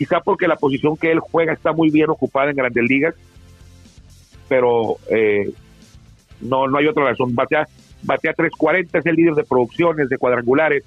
quizá 0.00 0.20
porque 0.20 0.48
la 0.48 0.56
posición 0.56 0.96
que 0.96 1.12
él 1.12 1.20
juega 1.20 1.52
está 1.52 1.74
muy 1.74 1.90
bien 1.90 2.08
ocupada 2.08 2.48
en 2.48 2.56
grandes 2.56 2.84
ligas, 2.88 3.14
pero 4.48 4.96
eh, 5.10 5.52
no, 6.40 6.66
no 6.68 6.78
hay 6.78 6.86
otra 6.86 7.04
razón, 7.04 7.34
batea, 7.34 7.68
batea 8.02 8.32
340, 8.32 8.98
es 8.98 9.04
el 9.04 9.14
líder 9.14 9.34
de 9.34 9.44
producciones, 9.44 10.08
de 10.08 10.16
cuadrangulares, 10.16 10.84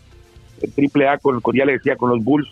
en 0.63 0.89
AAA, 0.91 1.19
con, 1.19 1.41
con, 1.41 1.56
ya 1.56 1.63
le 1.63 1.73
decía, 1.73 1.95
con 1.95 2.10
los 2.10 2.23
Bulls 2.23 2.49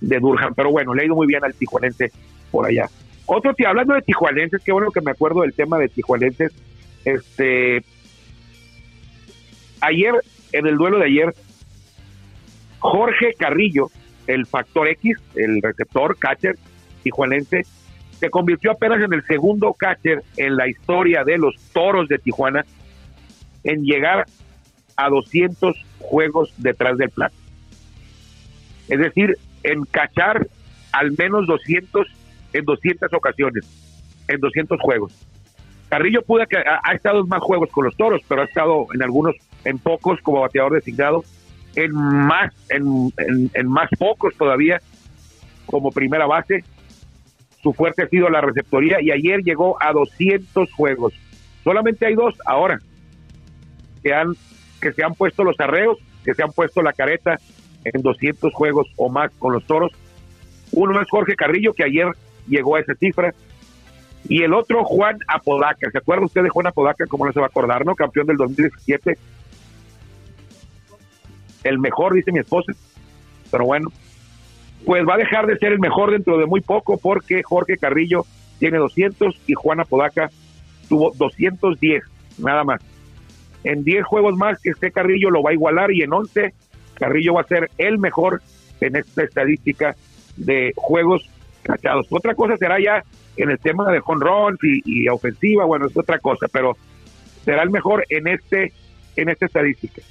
de 0.00 0.18
Durham. 0.20 0.54
Pero 0.54 0.70
bueno, 0.70 0.94
le 0.94 1.02
ha 1.02 1.04
ido 1.04 1.16
muy 1.16 1.26
bien 1.26 1.44
al 1.44 1.52
tijuanense 1.52 2.10
por 2.50 2.66
allá. 2.66 2.88
Otro, 3.26 3.52
tío, 3.52 3.68
hablando 3.68 3.92
de 3.92 4.00
tijuanenses, 4.00 4.62
qué 4.64 4.72
bueno 4.72 4.92
que 4.92 5.02
me 5.02 5.10
acuerdo 5.10 5.42
del 5.42 5.52
tema 5.52 5.76
de 5.76 5.90
tijuanenses. 5.90 6.50
Este, 7.04 7.84
ayer, 9.82 10.14
en 10.52 10.66
el 10.66 10.78
duelo 10.78 10.98
de 10.98 11.04
ayer, 11.04 11.34
Jorge 12.78 13.34
Carrillo, 13.38 13.90
el 14.26 14.46
factor 14.46 14.88
X, 14.88 15.18
el 15.34 15.60
receptor, 15.62 16.16
catcher 16.18 16.56
tijuanense, 17.02 17.62
se 18.18 18.30
convirtió 18.30 18.72
apenas 18.72 19.02
en 19.02 19.12
el 19.12 19.24
segundo 19.24 19.72
catcher 19.72 20.22
en 20.36 20.56
la 20.56 20.68
historia 20.68 21.24
de 21.24 21.38
los 21.38 21.56
toros 21.72 22.06
de 22.08 22.18
Tijuana 22.18 22.64
en 23.64 23.82
llegar 23.82 24.26
a 24.96 25.08
200 25.08 25.74
juegos 25.98 26.52
detrás 26.58 26.98
del 26.98 27.08
plato. 27.10 27.34
Es 28.88 28.98
decir, 28.98 29.36
en 29.62 29.84
cachar 29.84 30.46
al 30.92 31.12
menos 31.12 31.46
200 31.46 32.06
en 32.52 32.64
200 32.64 33.12
ocasiones, 33.14 33.64
en 34.28 34.40
200 34.40 34.80
juegos. 34.80 35.12
Carrillo 35.88 36.22
pudo 36.22 36.46
que 36.46 36.56
ha, 36.56 36.92
estado 36.94 37.20
en 37.20 37.28
más 37.28 37.40
juegos 37.40 37.70
con 37.70 37.84
los 37.84 37.96
toros, 37.96 38.20
pero 38.28 38.42
ha 38.42 38.44
estado 38.44 38.86
en 38.94 39.02
algunos, 39.02 39.34
en 39.64 39.78
pocos 39.78 40.20
como 40.20 40.40
bateador 40.40 40.74
designado, 40.74 41.24
en 41.74 41.92
más, 41.92 42.52
en, 42.68 43.12
en 43.54 43.68
más 43.68 43.88
pocos 43.98 44.34
todavía 44.36 44.80
como 45.66 45.90
primera 45.90 46.26
base. 46.26 46.64
Su 47.62 47.72
fuerte 47.72 48.02
ha 48.02 48.08
sido 48.08 48.28
la 48.30 48.40
receptoría 48.40 49.00
y 49.00 49.10
ayer 49.10 49.40
llegó 49.42 49.80
a 49.82 49.92
200 49.92 50.72
juegos. 50.72 51.12
Solamente 51.62 52.06
hay 52.06 52.14
dos 52.14 52.34
ahora 52.46 52.80
que 54.02 54.14
han 54.14 54.34
que 54.80 54.92
se 54.92 55.04
han 55.04 55.14
puesto 55.14 55.44
los 55.44 55.60
arreos, 55.60 55.98
que 56.24 56.34
se 56.34 56.42
han 56.42 56.52
puesto 56.52 56.80
la 56.80 56.94
careta 56.94 57.38
en 57.84 58.02
200 58.02 58.52
juegos 58.52 58.86
o 58.96 59.10
más 59.10 59.30
con 59.38 59.52
los 59.52 59.64
toros. 59.66 59.92
Uno 60.72 61.00
es 61.00 61.08
Jorge 61.10 61.36
Carrillo, 61.36 61.74
que 61.74 61.84
ayer 61.84 62.06
llegó 62.48 62.76
a 62.76 62.80
esa 62.80 62.94
cifra, 62.94 63.34
y 64.28 64.42
el 64.42 64.52
otro 64.54 64.84
Juan 64.84 65.18
Apodaca. 65.28 65.90
¿Se 65.90 65.98
acuerda 65.98 66.26
usted 66.26 66.42
de 66.42 66.48
Juan 66.48 66.66
Apodaca? 66.66 67.06
¿Cómo 67.06 67.26
no 67.26 67.32
se 67.32 67.40
va 67.40 67.46
a 67.46 67.48
acordar, 67.48 67.84
no? 67.84 67.94
Campeón 67.94 68.26
del 68.26 68.36
2017. 68.36 69.18
El 71.64 71.78
mejor, 71.78 72.14
dice 72.14 72.32
mi 72.32 72.40
esposa. 72.40 72.72
Pero 73.50 73.64
bueno, 73.64 73.90
pues 74.84 75.06
va 75.06 75.14
a 75.14 75.18
dejar 75.18 75.46
de 75.46 75.58
ser 75.58 75.72
el 75.72 75.78
mejor 75.78 76.10
dentro 76.10 76.38
de 76.38 76.46
muy 76.46 76.60
poco 76.60 76.98
porque 76.98 77.42
Jorge 77.42 77.76
Carrillo 77.76 78.24
tiene 78.58 78.78
200 78.78 79.40
y 79.46 79.54
Juan 79.54 79.80
Apodaca 79.80 80.30
tuvo 80.88 81.12
210, 81.16 82.02
nada 82.38 82.64
más. 82.64 82.80
En 83.64 83.84
10 83.84 84.04
juegos 84.04 84.36
más 84.36 84.60
que 84.60 84.70
este 84.70 84.90
Carrillo 84.90 85.30
lo 85.30 85.42
va 85.42 85.50
a 85.50 85.54
igualar 85.54 85.92
y 85.92 86.02
en 86.02 86.12
11 86.12 86.54
Carrillo 86.94 87.34
va 87.34 87.42
a 87.42 87.46
ser 87.46 87.70
el 87.78 87.98
mejor 87.98 88.42
en 88.80 88.96
esta 88.96 89.22
estadística 89.22 89.96
de 90.36 90.72
juegos 90.76 91.28
cachados. 91.62 92.06
Otra 92.10 92.34
cosa 92.34 92.56
será 92.56 92.78
ya 92.80 93.02
en 93.36 93.50
el 93.50 93.58
tema 93.58 93.90
de 93.90 94.00
home 94.04 94.56
y, 94.62 95.08
ofensiva, 95.08 95.64
bueno, 95.64 95.86
es 95.86 95.96
otra 95.96 96.18
cosa, 96.18 96.46
pero 96.52 96.76
será 97.44 97.62
el 97.62 97.70
mejor 97.70 98.04
en 98.08 98.28
este 98.28 98.72
en 99.16 99.28
esta 99.28 99.46
estadística. 99.46 100.02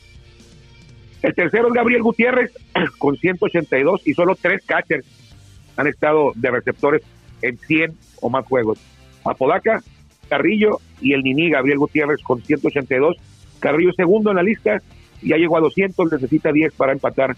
El 1.21 1.35
tercero 1.35 1.67
es 1.67 1.73
Gabriel 1.73 2.01
Gutiérrez 2.01 2.51
con 2.97 3.17
182 3.17 4.07
y 4.07 4.13
solo 4.13 4.35
tres 4.35 4.63
catchers 4.65 5.05
han 5.75 5.87
estado 5.87 6.31
de 6.35 6.51
receptores 6.51 7.01
en 7.41 7.57
100 7.57 7.97
o 8.21 8.29
más 8.29 8.45
juegos. 8.45 8.79
Apodaca, 9.25 9.81
Carrillo 10.29 10.79
y 11.01 11.13
el 11.13 11.23
Nini 11.23 11.49
Gabriel 11.49 11.77
Gutiérrez 11.77 12.21
con 12.23 12.41
182. 12.41 13.17
Carrillo 13.59 13.91
segundo 13.93 14.29
en 14.29 14.37
la 14.37 14.43
lista, 14.43 14.81
ya 15.21 15.37
llegó 15.37 15.57
a 15.57 15.61
200, 15.61 16.11
necesita 16.11 16.51
10 16.51 16.73
para 16.73 16.93
empatar 16.93 17.35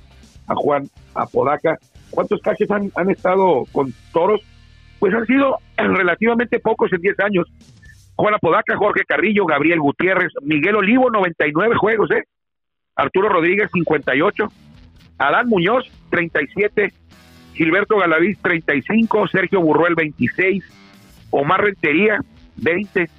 a 0.48 0.56
Juan 0.56 0.90
Apodaca. 1.16 1.78
¿Cuántos 2.12 2.42
caches 2.42 2.70
han, 2.70 2.92
han 2.96 3.10
estado 3.10 3.66
con 3.72 3.94
toros? 4.14 4.42
Pues 5.00 5.14
han 5.14 5.26
sido 5.26 5.58
relativamente 5.78 6.60
pocos 6.60 6.92
en 6.94 7.02
10 7.02 7.20
años. 7.22 7.48
Juan 8.16 8.36
Apodaca, 8.36 8.78
Jorge 8.78 9.04
Carrillo, 9.08 9.46
Gabriel 9.46 9.80
Gutiérrez, 9.80 10.32
Miguel 10.44 10.76
Olivo, 10.76 11.10
99 11.10 11.76
juegos, 11.76 12.12
¿eh? 12.12 12.24
Arturo 12.96 13.30
Rodríguez, 13.30 13.70
58, 13.74 14.48
Adán 15.18 15.48
Muñoz, 15.48 15.90
37, 16.10 16.94
Gilberto 17.54 17.98
Galaviz, 17.98 18.38
35, 18.42 19.28
Sergio 19.28 19.62
Burruel, 19.62 19.96
26, 19.96 20.64
Omar 21.30 21.62
Rentería, 21.62 22.20
20, 22.58 23.10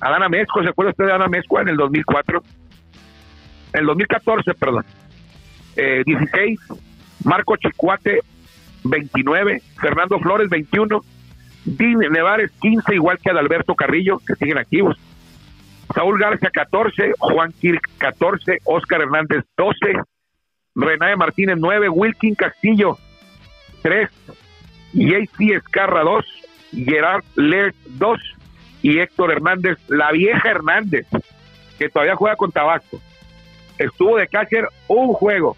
Adán 0.00 0.22
Amezco, 0.22 0.62
¿se 0.62 0.68
acuerda 0.68 0.90
usted 0.90 1.04
de 1.04 1.12
Adán 1.12 1.22
Amezco 1.22 1.60
en 1.60 1.68
el 1.68 1.76
2004? 1.76 2.42
En 3.72 3.80
el 3.80 3.86
2014, 3.86 4.54
perdón. 4.54 4.84
16, 5.76 6.60
eh, 6.70 6.74
Marco 7.24 7.56
Chicuate, 7.56 8.20
29, 8.84 9.62
Fernando 9.80 10.18
Flores, 10.18 10.48
21, 10.48 11.00
Dean 11.64 11.98
Nevares, 12.10 12.50
15, 12.60 12.94
igual 12.94 13.18
que 13.18 13.30
Adalberto 13.30 13.74
Carrillo, 13.74 14.18
que 14.18 14.34
siguen 14.36 14.58
activos. 14.58 14.96
Saúl 15.94 16.18
García 16.18 16.50
14, 16.52 17.12
Juan 17.18 17.52
Kirk 17.52 17.82
14, 17.98 18.58
Oscar 18.64 19.02
Hernández 19.02 19.44
12, 19.56 19.76
René 20.74 21.16
Martínez 21.16 21.56
9, 21.58 21.88
Wilkin 21.88 22.34
Castillo 22.34 22.98
3, 23.82 24.10
JC 24.92 25.52
Escarra 25.56 26.02
2, 26.02 26.24
Gerard 26.72 27.22
Ler 27.36 27.74
2 27.86 28.20
y 28.82 28.98
Héctor 28.98 29.32
Hernández, 29.32 29.78
la 29.88 30.10
vieja 30.10 30.50
Hernández, 30.50 31.06
que 31.78 31.88
todavía 31.88 32.16
juega 32.16 32.36
con 32.36 32.50
Tabasco. 32.50 33.00
Estuvo 33.78 34.16
de 34.16 34.26
catcher 34.26 34.68
un 34.88 35.12
juego. 35.12 35.56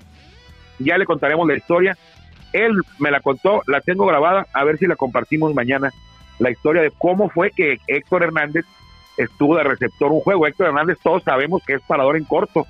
Ya 0.79 0.99
le 0.99 1.07
contaremos 1.07 1.49
la 1.49 1.57
historia. 1.57 1.97
Él 2.53 2.73
me 2.99 3.11
la 3.11 3.21
contó, 3.21 3.63
la 3.67 3.81
tengo 3.81 4.07
grabada, 4.07 4.47
a 4.53 4.65
ver 4.65 4.79
si 4.79 4.87
la 4.87 4.97
compartimos 4.97 5.55
mañana. 5.55 5.93
La 6.39 6.51
historia 6.51 6.83
de 6.83 6.91
cómo 6.91 7.31
fue 7.31 7.51
que 7.51 7.79
Héctor 7.87 8.23
Hernández 8.23 8.67
estuvo 9.17 9.57
de 9.57 9.65
receptor 9.65 10.13
un 10.13 10.21
juego. 10.21 10.47
Héctor 10.47 10.69
Hernández, 10.69 10.99
todos 11.03 11.23
sabemos 11.23 11.63
que 11.67 11.75
es 11.75 11.83
parador 11.83 12.17
en 12.17 12.25
corto. 12.25 12.67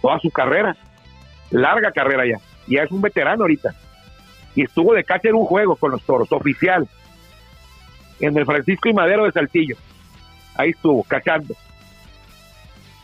Toda 0.00 0.18
su 0.18 0.30
carrera, 0.30 0.76
larga 1.50 1.92
carrera 1.92 2.24
ya. 2.26 2.38
Ya 2.66 2.82
es 2.82 2.90
un 2.90 3.00
veterano 3.00 3.42
ahorita. 3.42 3.74
Y 4.54 4.62
estuvo 4.62 4.94
de 4.94 5.04
catcher 5.04 5.34
un 5.34 5.44
juego 5.44 5.76
con 5.76 5.90
los 5.90 6.02
toros, 6.02 6.30
oficial. 6.32 6.88
En 8.20 8.36
el 8.36 8.44
Francisco 8.44 8.88
y 8.88 8.94
Madero 8.94 9.24
de 9.24 9.32
Saltillo. 9.32 9.76
Ahí 10.54 10.70
estuvo, 10.70 11.02
cachando. 11.04 11.54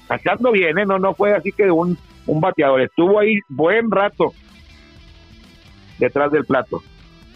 Cachando 0.06 0.52
bien, 0.52 0.78
¿eh? 0.78 0.86
No, 0.86 0.98
no 0.98 1.14
fue 1.14 1.34
así 1.34 1.52
que 1.52 1.70
un, 1.70 1.98
un 2.26 2.40
bateador. 2.40 2.80
Estuvo 2.80 3.18
ahí 3.18 3.38
buen 3.48 3.90
rato 3.90 4.32
detrás 5.98 6.30
del 6.30 6.44
plato. 6.44 6.82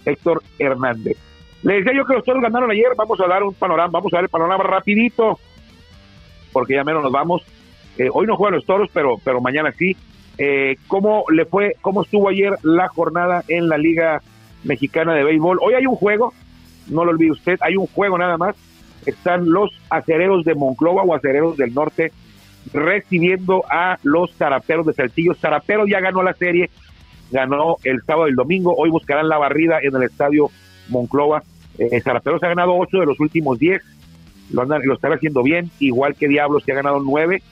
Héctor 0.05 0.43
Hernández. 0.59 1.17
Le 1.65 1.77
decía 1.77 1.95
yo 1.97 2.05
que 2.05 2.13
los 2.13 2.25
toros 2.25 2.43
ganaron 2.43 2.71
ayer, 2.71 2.89
vamos 2.95 3.19
a 3.21 3.27
dar 3.27 3.43
un 3.43 3.55
panorama, 3.55 3.91
vamos 3.91 4.13
a 4.13 4.19
ver 4.19 4.25
el 4.25 4.31
panorama 4.31 4.63
rapidito, 4.63 5.39
porque 6.53 6.75
ya 6.75 6.85
menos 6.85 7.03
nos 7.03 7.11
vamos. 7.11 7.43
Eh, 7.97 8.11
hoy 8.13 8.27
no 8.27 8.37
juegan 8.37 8.57
los 8.57 8.67
toros, 8.67 8.91
pero, 8.93 9.17
pero 9.25 9.41
mañana 9.41 9.73
sí. 9.73 9.97
Eh, 10.37 10.77
¿Cómo 10.89 11.25
le 11.33 11.47
fue, 11.47 11.77
cómo 11.81 12.03
estuvo 12.03 12.29
ayer 12.29 12.53
la 12.63 12.89
jornada 12.89 13.45
en 13.49 13.71
la 13.71 13.79
Liga 13.79 14.21
Mexicana 14.63 15.15
de 15.15 15.25
Béisbol? 15.25 15.59
Hoy 15.63 15.73
hay 15.73 15.87
un 15.87 15.97
juego, 15.97 16.35
no 16.89 17.03
lo 17.07 17.13
olvide 17.13 17.31
usted, 17.31 17.59
hay 17.63 17.77
un 17.77 17.87
juego 17.87 18.19
nada 18.19 18.37
más. 18.37 18.57
Están 19.07 19.51
los 19.51 19.71
acereros 19.89 20.45
de 20.45 20.55
Monclova 20.55 21.03
o 21.03 21.15
acereros 21.15 21.57
del 21.57 21.73
norte 21.73 22.13
recibiendo 22.75 23.65
a 23.71 23.99
los 24.03 24.35
zaraperos 24.35 24.85
de 24.85 24.93
Saltillo. 24.93 25.35
Zaraperos 25.35 25.89
ya 25.89 26.01
ganó 26.01 26.23
la 26.23 26.35
serie, 26.35 26.69
ganó 27.31 27.77
el 27.85 28.03
sábado 28.03 28.27
y 28.27 28.31
el 28.31 28.37
domingo. 28.37 28.75
Hoy 28.77 28.91
buscarán 28.91 29.31
la 29.31 29.39
barrida 29.39 29.79
en 29.83 29.95
el 29.95 30.03
estadio 30.03 30.51
Monclova 30.89 31.43
eh, 31.79 32.01
se 32.01 32.11
ha 32.11 32.49
ganado 32.49 32.77
8 32.77 32.99
de 32.99 33.07
los 33.07 33.21
últimos 33.21 33.59
10, 33.59 33.83
lo, 34.53 34.63
andan, 34.63 34.83
lo 34.85 34.95
están 34.95 35.13
haciendo 35.13 35.43
bien, 35.43 35.71
igual 35.79 36.15
que 36.15 36.29
Diablos 36.29 36.65
que 36.65 36.73
ha 36.73 36.77
ganado 36.77 37.01
9 37.01 37.43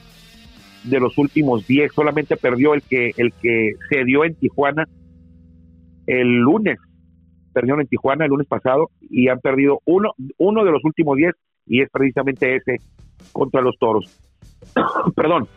de 0.83 0.99
los 0.99 1.17
últimos 1.17 1.65
10, 1.65 1.93
solamente 1.93 2.37
perdió 2.37 2.73
el 2.73 2.81
que, 2.81 3.11
el 3.17 3.33
que 3.41 3.73
se 3.89 4.03
dio 4.03 4.25
en 4.25 4.35
Tijuana 4.35 4.87
el 6.07 6.39
lunes, 6.39 6.77
perdieron 7.53 7.81
en 7.81 7.87
Tijuana 7.87 8.25
el 8.25 8.31
lunes 8.31 8.47
pasado 8.47 8.89
y 9.01 9.29
han 9.29 9.39
perdido 9.39 9.81
uno, 9.85 10.11
uno 10.37 10.65
de 10.65 10.71
los 10.71 10.83
últimos 10.83 11.17
10 11.17 11.33
y 11.67 11.81
es 11.81 11.89
precisamente 11.89 12.55
ese 12.55 12.77
contra 13.31 13.61
los 13.61 13.77
Toros. 13.77 14.19
Perdón. 15.15 15.47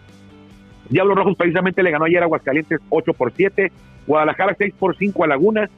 Diablos 0.88 1.16
Rojos 1.16 1.36
precisamente 1.36 1.82
le 1.82 1.90
ganó 1.90 2.04
ayer 2.04 2.22
a 2.22 2.26
Aguascalientes 2.26 2.78
8 2.90 3.12
por 3.14 3.32
7, 3.32 3.72
Guadalajara 4.06 4.54
6 4.56 4.74
por 4.78 4.96
5 4.96 5.24
a 5.24 5.26
Laguna, 5.26 5.68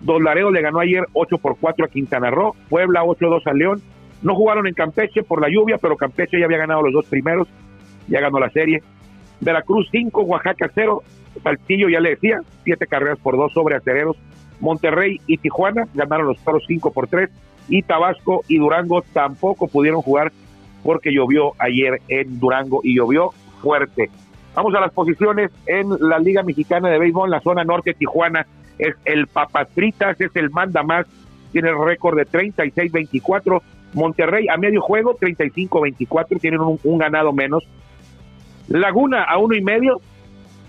Don 0.00 0.22
Laredo 0.22 0.50
le 0.50 0.62
ganó 0.62 0.80
ayer 0.80 1.04
8 1.12 1.38
por 1.38 1.56
4 1.58 1.86
a 1.86 1.88
Quintana 1.88 2.30
Roo, 2.30 2.54
Puebla 2.68 3.02
8-2 3.02 3.42
a 3.46 3.52
León. 3.52 3.82
No 4.22 4.34
jugaron 4.34 4.66
en 4.66 4.74
Campeche 4.74 5.22
por 5.22 5.40
la 5.40 5.48
lluvia, 5.48 5.78
pero 5.78 5.96
Campeche 5.96 6.38
ya 6.38 6.46
había 6.46 6.58
ganado 6.58 6.82
los 6.82 6.92
dos 6.92 7.06
primeros, 7.06 7.48
ya 8.08 8.20
ganó 8.20 8.38
la 8.38 8.50
serie. 8.50 8.82
Veracruz 9.40 9.88
5, 9.90 10.22
Oaxaca 10.22 10.70
0, 10.74 11.02
Saltillo 11.42 11.88
ya 11.88 12.00
le 12.00 12.10
decía, 12.10 12.40
7 12.64 12.86
carreras 12.86 13.18
por 13.18 13.36
2 13.36 13.52
sobre 13.52 13.76
acereros. 13.76 14.16
Monterrey 14.60 15.20
y 15.26 15.36
Tijuana 15.38 15.84
ganaron 15.94 16.26
los 16.26 16.38
toros 16.38 16.64
5 16.66 16.92
por 16.92 17.06
3 17.06 17.30
y 17.68 17.82
Tabasco 17.82 18.42
y 18.48 18.58
Durango 18.58 19.02
tampoco 19.12 19.68
pudieron 19.68 20.02
jugar 20.02 20.32
porque 20.82 21.12
llovió 21.12 21.52
ayer 21.58 22.00
en 22.08 22.40
Durango 22.40 22.80
y 22.82 22.96
llovió 22.96 23.30
fuerte. 23.60 24.10
Vamos 24.54 24.74
a 24.74 24.80
las 24.80 24.92
posiciones 24.92 25.50
en 25.66 25.90
la 26.00 26.18
Liga 26.18 26.42
Mexicana 26.42 26.88
de 26.88 26.98
Béisbol, 26.98 27.28
en 27.28 27.32
la 27.32 27.40
zona 27.40 27.62
norte, 27.62 27.94
Tijuana 27.94 28.46
es 28.78 28.94
el 29.04 29.26
Papatritas, 29.26 30.20
es 30.20 30.34
el 30.34 30.50
manda 30.50 30.82
más, 30.82 31.06
tiene 31.52 31.70
el 31.70 31.84
récord 31.84 32.16
de 32.16 32.26
36-24. 32.26 33.62
Monterrey 33.94 34.46
a 34.48 34.56
medio 34.56 34.80
juego, 34.82 35.16
35-24, 35.18 36.40
tienen 36.40 36.60
un, 36.60 36.98
ganado 36.98 37.32
menos. 37.32 37.66
Laguna 38.68 39.24
a 39.24 39.38
uno 39.38 39.54
y 39.54 39.62
medio, 39.62 40.00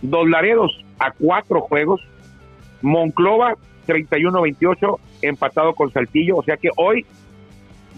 Dos 0.01 0.29
Laredos 0.29 0.85
a 0.99 1.11
cuatro 1.11 1.61
juegos, 1.61 2.01
Monclova 2.81 3.55
31-28, 3.87 4.97
empatado 5.23 5.73
con 5.73 5.91
Saltillo, 5.91 6.37
o 6.37 6.43
sea 6.43 6.55
que 6.55 6.69
hoy 6.77 7.05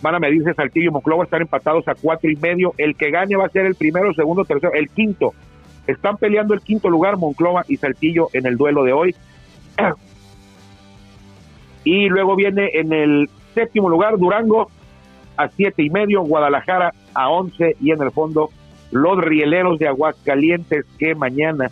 van 0.02 0.16
a 0.16 0.20
medirse 0.20 0.54
Saltillo 0.54 0.90
y 0.90 0.94
Monclova, 0.94 1.24
están 1.24 1.42
empatados 1.42 1.88
a 1.88 1.96
cuatro 1.96 2.30
y 2.30 2.36
medio, 2.36 2.74
el 2.78 2.96
que 2.96 3.12
gane 3.12 3.36
va 3.36 3.46
a 3.46 3.50
ser 3.50 3.66
el 3.66 3.76
primero, 3.76 4.14
segundo, 4.14 4.46
tercero, 4.46 4.74
el 4.74 4.90
quinto. 4.90 5.34
Están 5.88 6.18
peleando 6.18 6.54
el 6.54 6.62
quinto 6.62 6.90
lugar 6.90 7.18
Monclova 7.18 7.66
y 7.68 7.78
Saltillo 7.78 8.30
en 8.34 8.46
el 8.46 8.58
duelo 8.58 8.84
de 8.84 8.94
hoy. 8.94 9.16
Y 11.84 12.10
luego 12.10 12.36
viene 12.36 12.70
en 12.74 12.94
el 12.94 13.30
séptimo 13.54 13.90
lugar 13.90 14.18
Durango 14.18 14.70
a 15.38 15.50
siete 15.50 15.84
y 15.84 15.90
medio, 15.90 16.22
Guadalajara 16.22 16.94
a 17.14 17.30
once 17.30 17.76
y 17.82 17.92
en 17.92 18.02
el 18.02 18.12
fondo 18.12 18.50
los 18.92 19.18
rieleros 19.20 19.80
de 19.80 19.88
Aguascalientes 19.88 20.86
que 21.00 21.16
mañana 21.16 21.72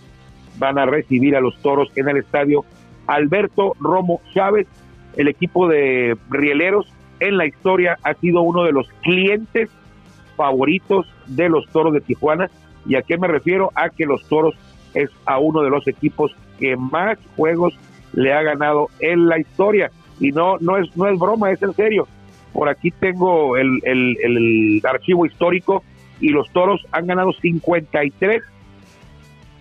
van 0.57 0.79
a 0.79 0.85
recibir 0.85 1.35
a 1.35 1.41
los 1.41 1.57
toros 1.61 1.91
en 1.95 2.09
el 2.09 2.17
estadio 2.17 2.65
Alberto 3.07 3.75
Romo 3.79 4.21
Chávez. 4.33 4.67
El 5.15 5.27
equipo 5.27 5.67
de 5.67 6.17
rieleros 6.29 6.91
en 7.19 7.37
la 7.37 7.45
historia 7.45 7.97
ha 8.03 8.13
sido 8.15 8.41
uno 8.41 8.63
de 8.63 8.71
los 8.71 8.89
clientes 9.01 9.69
favoritos 10.35 11.05
de 11.27 11.49
los 11.49 11.67
toros 11.69 11.93
de 11.93 12.01
Tijuana 12.01 12.49
¿Y 12.85 12.95
a 12.95 13.01
qué 13.01 13.17
me 13.17 13.27
refiero? 13.27 13.71
A 13.75 13.89
que 13.89 14.05
los 14.05 14.27
Toros 14.27 14.55
es 14.93 15.09
a 15.25 15.37
uno 15.39 15.61
de 15.61 15.69
los 15.69 15.87
equipos 15.87 16.35
que 16.57 16.75
más 16.75 17.17
juegos 17.35 17.77
le 18.13 18.33
ha 18.33 18.41
ganado 18.41 18.87
en 18.99 19.27
la 19.27 19.39
historia. 19.39 19.91
Y 20.19 20.31
no, 20.31 20.57
no, 20.59 20.77
es, 20.77 20.95
no 20.97 21.07
es 21.07 21.17
broma, 21.17 21.51
es 21.51 21.61
en 21.61 21.73
serio. 21.73 22.07
Por 22.53 22.69
aquí 22.69 22.91
tengo 22.91 23.57
el, 23.57 23.79
el, 23.83 24.81
archivo 24.83 25.25
histórico 25.25 25.83
y 26.19 26.29
los 26.29 26.49
Toros 26.51 26.85
han 26.91 27.07
ganado 27.07 27.31
53 27.31 28.41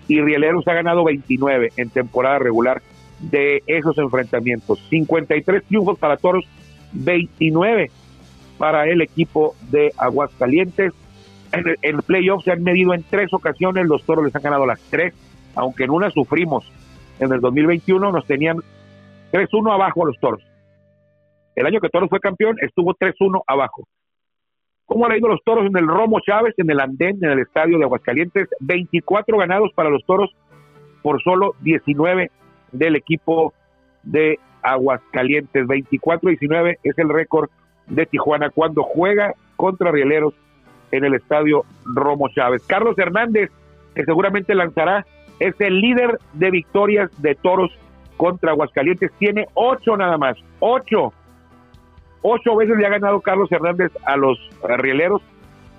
y 0.08 0.20
Rieleros 0.20 0.66
ha 0.66 0.72
ganado 0.72 1.04
29 1.04 1.72
en 1.76 1.90
temporada 1.90 2.38
regular 2.38 2.82
de 3.20 3.62
esos 3.66 3.96
enfrentamientos. 3.98 4.84
53 4.88 5.64
triunfos 5.64 5.98
para 5.98 6.16
Toros, 6.16 6.44
29 6.92 7.90
para 8.56 8.88
el 8.88 9.02
equipo 9.02 9.54
de 9.70 9.92
Aguascalientes 9.96 10.92
en 11.52 11.76
el, 11.80 12.02
playoff 12.02 12.44
se 12.44 12.52
han 12.52 12.62
medido 12.62 12.94
en 12.94 13.02
tres 13.02 13.32
ocasiones, 13.32 13.86
los 13.86 14.04
toros 14.04 14.24
les 14.24 14.34
han 14.34 14.42
ganado 14.42 14.66
las 14.66 14.80
tres, 14.90 15.14
aunque 15.54 15.84
en 15.84 15.90
una 15.90 16.10
sufrimos. 16.10 16.70
En 17.18 17.32
el 17.32 17.40
2021 17.40 18.12
nos 18.12 18.26
tenían 18.26 18.58
3-1 19.32 19.72
abajo 19.72 20.02
a 20.02 20.06
los 20.06 20.18
toros. 20.20 20.42
El 21.54 21.66
año 21.66 21.80
que 21.80 21.88
Toros 21.88 22.08
fue 22.08 22.20
campeón 22.20 22.56
estuvo 22.60 22.94
3-1 22.94 23.42
abajo. 23.46 23.82
¿Cómo 24.86 25.06
han 25.06 25.16
ido 25.16 25.28
los 25.28 25.42
toros 25.44 25.66
en 25.66 25.76
el 25.76 25.88
Romo 25.88 26.20
Chávez, 26.20 26.54
en 26.56 26.70
el 26.70 26.80
Andén, 26.80 27.18
en 27.20 27.30
el 27.30 27.40
estadio 27.40 27.78
de 27.78 27.84
Aguascalientes? 27.84 28.48
24 28.60 29.36
ganados 29.36 29.72
para 29.74 29.90
los 29.90 30.04
toros 30.06 30.30
por 31.02 31.20
solo 31.22 31.56
19 31.60 32.30
del 32.72 32.96
equipo 32.96 33.52
de 34.04 34.38
Aguascalientes. 34.62 35.66
24-19 35.66 36.78
es 36.82 36.96
el 36.96 37.08
récord 37.08 37.50
de 37.88 38.06
Tijuana 38.06 38.50
cuando 38.50 38.84
juega 38.84 39.34
contra 39.56 39.90
Rieleros 39.90 40.34
en 40.92 41.04
el 41.04 41.14
estadio 41.14 41.64
Romo 41.84 42.28
Chávez. 42.28 42.64
Carlos 42.66 42.96
Hernández, 42.98 43.50
que 43.94 44.04
seguramente 44.04 44.54
lanzará, 44.54 45.04
es 45.38 45.54
el 45.60 45.80
líder 45.80 46.18
de 46.34 46.50
victorias 46.50 47.10
de 47.22 47.34
toros 47.34 47.70
contra 48.16 48.52
Aguascalientes. 48.52 49.10
Tiene 49.18 49.46
ocho 49.54 49.96
nada 49.96 50.18
más, 50.18 50.36
ocho. 50.60 51.12
Ocho 52.22 52.56
veces 52.56 52.76
le 52.76 52.86
ha 52.86 52.90
ganado 52.90 53.20
Carlos 53.20 53.50
Hernández 53.50 53.92
a 54.04 54.16
los 54.16 54.38
rieleros. 54.62 55.22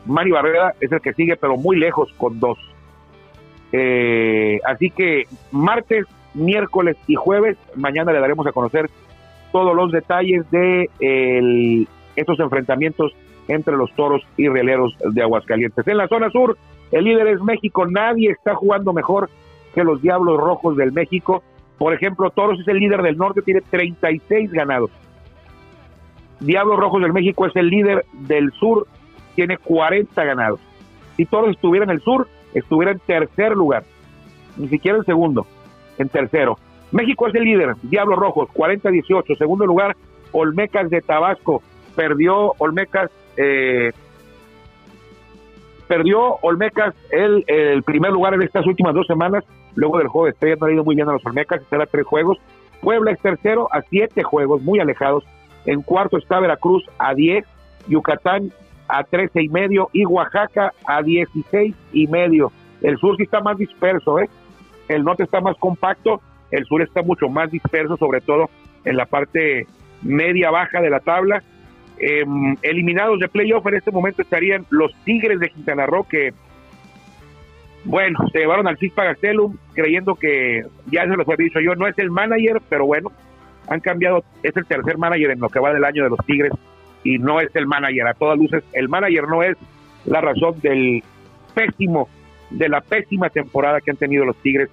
Mari 0.05 0.31
Barrera 0.31 0.73
es 0.79 0.91
el 0.91 1.01
que 1.01 1.13
sigue, 1.13 1.35
pero 1.35 1.57
muy 1.57 1.77
lejos 1.77 2.11
con 2.17 2.39
dos. 2.39 2.57
Eh, 3.71 4.59
así 4.65 4.89
que 4.89 5.27
martes, 5.51 6.05
miércoles 6.33 6.97
y 7.07 7.15
jueves, 7.15 7.57
mañana 7.75 8.11
le 8.13 8.19
daremos 8.19 8.47
a 8.47 8.51
conocer 8.51 8.89
todos 9.51 9.75
los 9.75 9.91
detalles 9.91 10.49
de 10.49 10.89
estos 12.15 12.39
enfrentamientos 12.39 13.13
entre 13.47 13.75
los 13.75 13.93
toros 13.95 14.21
y 14.37 14.47
rieleros 14.47 14.95
de 14.99 15.21
Aguascalientes. 15.21 15.87
En 15.87 15.97
la 15.97 16.07
zona 16.07 16.29
sur, 16.29 16.57
el 16.91 17.03
líder 17.03 17.27
es 17.27 17.41
México. 17.41 17.85
Nadie 17.85 18.31
está 18.31 18.55
jugando 18.55 18.93
mejor 18.93 19.29
que 19.73 19.83
los 19.83 20.01
Diablos 20.01 20.37
Rojos 20.37 20.77
del 20.77 20.91
México. 20.91 21.43
Por 21.77 21.93
ejemplo, 21.93 22.29
Toros 22.29 22.59
es 22.59 22.67
el 22.67 22.77
líder 22.77 23.01
del 23.01 23.17
norte, 23.17 23.41
tiene 23.41 23.61
36 23.61 24.51
ganados. 24.51 24.91
Diablos 26.39 26.79
Rojos 26.79 27.01
del 27.01 27.13
México 27.13 27.45
es 27.45 27.55
el 27.55 27.69
líder 27.69 28.05
del 28.13 28.51
sur, 28.53 28.87
tiene 29.35 29.57
40 29.57 30.23
ganados. 30.23 30.59
Si 31.17 31.25
Toros 31.25 31.51
estuviera 31.51 31.85
en 31.85 31.91
el 31.91 32.01
sur, 32.01 32.27
estuviera 32.53 32.91
en 32.91 32.99
tercer 32.99 33.53
lugar, 33.55 33.83
ni 34.57 34.67
siquiera 34.67 34.97
en 34.97 35.05
segundo, 35.05 35.45
en 35.97 36.09
tercero. 36.09 36.57
México 36.91 37.27
es 37.27 37.35
el 37.35 37.43
líder, 37.43 37.75
Diablos 37.83 38.17
Rojos, 38.17 38.49
40-18. 38.49 39.37
Segundo 39.37 39.65
lugar, 39.65 39.95
Olmecas 40.31 40.89
de 40.89 41.01
Tabasco. 41.01 41.61
Perdió 41.95 42.53
Olmecas 42.57 43.11
eh, 43.37 43.91
perdió 45.87 46.37
Olmecas 46.41 46.95
el, 47.11 47.43
el, 47.47 47.83
primer 47.83 48.11
lugar 48.11 48.35
en 48.35 48.43
estas 48.43 48.65
últimas 48.65 48.93
dos 48.93 49.07
semanas, 49.07 49.43
luego 49.75 49.97
del 49.97 50.07
juego 50.07 50.25
de 50.25 50.31
estrellas 50.31 50.59
no 50.59 50.67
ha 50.67 50.71
ido 50.71 50.83
muy 50.83 50.95
bien 50.95 51.09
a 51.09 51.13
los 51.13 51.25
Olmecas, 51.25 51.61
está 51.61 51.81
a 51.81 51.85
tres 51.85 52.05
juegos, 52.05 52.37
Puebla 52.81 53.11
es 53.11 53.19
tercero 53.19 53.67
a 53.71 53.81
siete 53.81 54.23
juegos, 54.23 54.61
muy 54.61 54.79
alejados, 54.79 55.23
en 55.65 55.81
cuarto 55.81 56.17
está 56.17 56.39
Veracruz 56.39 56.85
a 56.97 57.13
diez, 57.13 57.45
Yucatán 57.87 58.51
a 58.87 59.03
trece 59.03 59.43
y 59.43 59.49
medio 59.49 59.89
y 59.93 60.05
Oaxaca 60.05 60.73
a 60.85 61.03
dieciséis 61.03 61.75
y 61.91 62.07
medio. 62.07 62.51
El 62.81 62.97
sur 62.97 63.17
sí 63.17 63.23
está 63.23 63.41
más 63.41 63.57
disperso, 63.57 64.19
¿eh? 64.19 64.29
el 64.87 65.03
norte 65.03 65.23
está 65.23 65.41
más 65.41 65.57
compacto, 65.57 66.21
el 66.51 66.65
sur 66.65 66.81
está 66.81 67.01
mucho 67.03 67.29
más 67.29 67.51
disperso, 67.51 67.97
sobre 67.97 68.21
todo 68.21 68.49
en 68.85 68.97
la 68.97 69.05
parte 69.05 69.67
media 70.01 70.49
baja 70.49 70.81
de 70.81 70.89
la 70.89 71.01
tabla 71.01 71.43
Em, 71.99 72.55
eliminados 72.61 73.19
de 73.19 73.27
playoff 73.27 73.65
en 73.67 73.73
este 73.73 73.91
momento 73.91 74.21
estarían 74.21 74.65
los 74.69 74.93
Tigres 75.03 75.37
de 75.41 75.49
Quintana 75.49 75.85
Roo 75.85 76.05
que, 76.07 76.33
bueno, 77.85 78.19
se 78.31 78.39
llevaron 78.39 78.67
al 78.67 78.77
Cispa 78.77 79.05
Gastelum 79.05 79.55
creyendo 79.73 80.15
que, 80.15 80.63
ya 80.91 81.03
se 81.03 81.15
los 81.15 81.27
había 81.27 81.45
dicho 81.45 81.59
yo, 81.59 81.75
no 81.75 81.87
es 81.87 81.97
el 81.97 82.11
manager, 82.11 82.61
pero 82.69 82.85
bueno, 82.85 83.11
han 83.67 83.79
cambiado, 83.79 84.23
es 84.43 84.55
el 84.55 84.65
tercer 84.65 84.97
manager 84.97 85.31
en 85.31 85.39
lo 85.39 85.49
que 85.49 85.59
va 85.59 85.73
del 85.73 85.85
año 85.85 86.03
de 86.03 86.09
los 86.09 86.19
Tigres 86.25 86.51
y 87.03 87.17
no 87.17 87.39
es 87.39 87.55
el 87.55 87.67
manager, 87.67 88.07
a 88.07 88.13
todas 88.13 88.37
luces, 88.37 88.63
el 88.73 88.89
manager 88.89 89.27
no 89.27 89.43
es 89.43 89.57
la 90.05 90.21
razón 90.21 90.59
del 90.61 91.03
pésimo, 91.53 92.09
de 92.49 92.67
la 92.67 92.81
pésima 92.81 93.29
temporada 93.29 93.79
que 93.79 93.91
han 93.91 93.97
tenido 93.97 94.25
los 94.25 94.35
Tigres, 94.37 94.69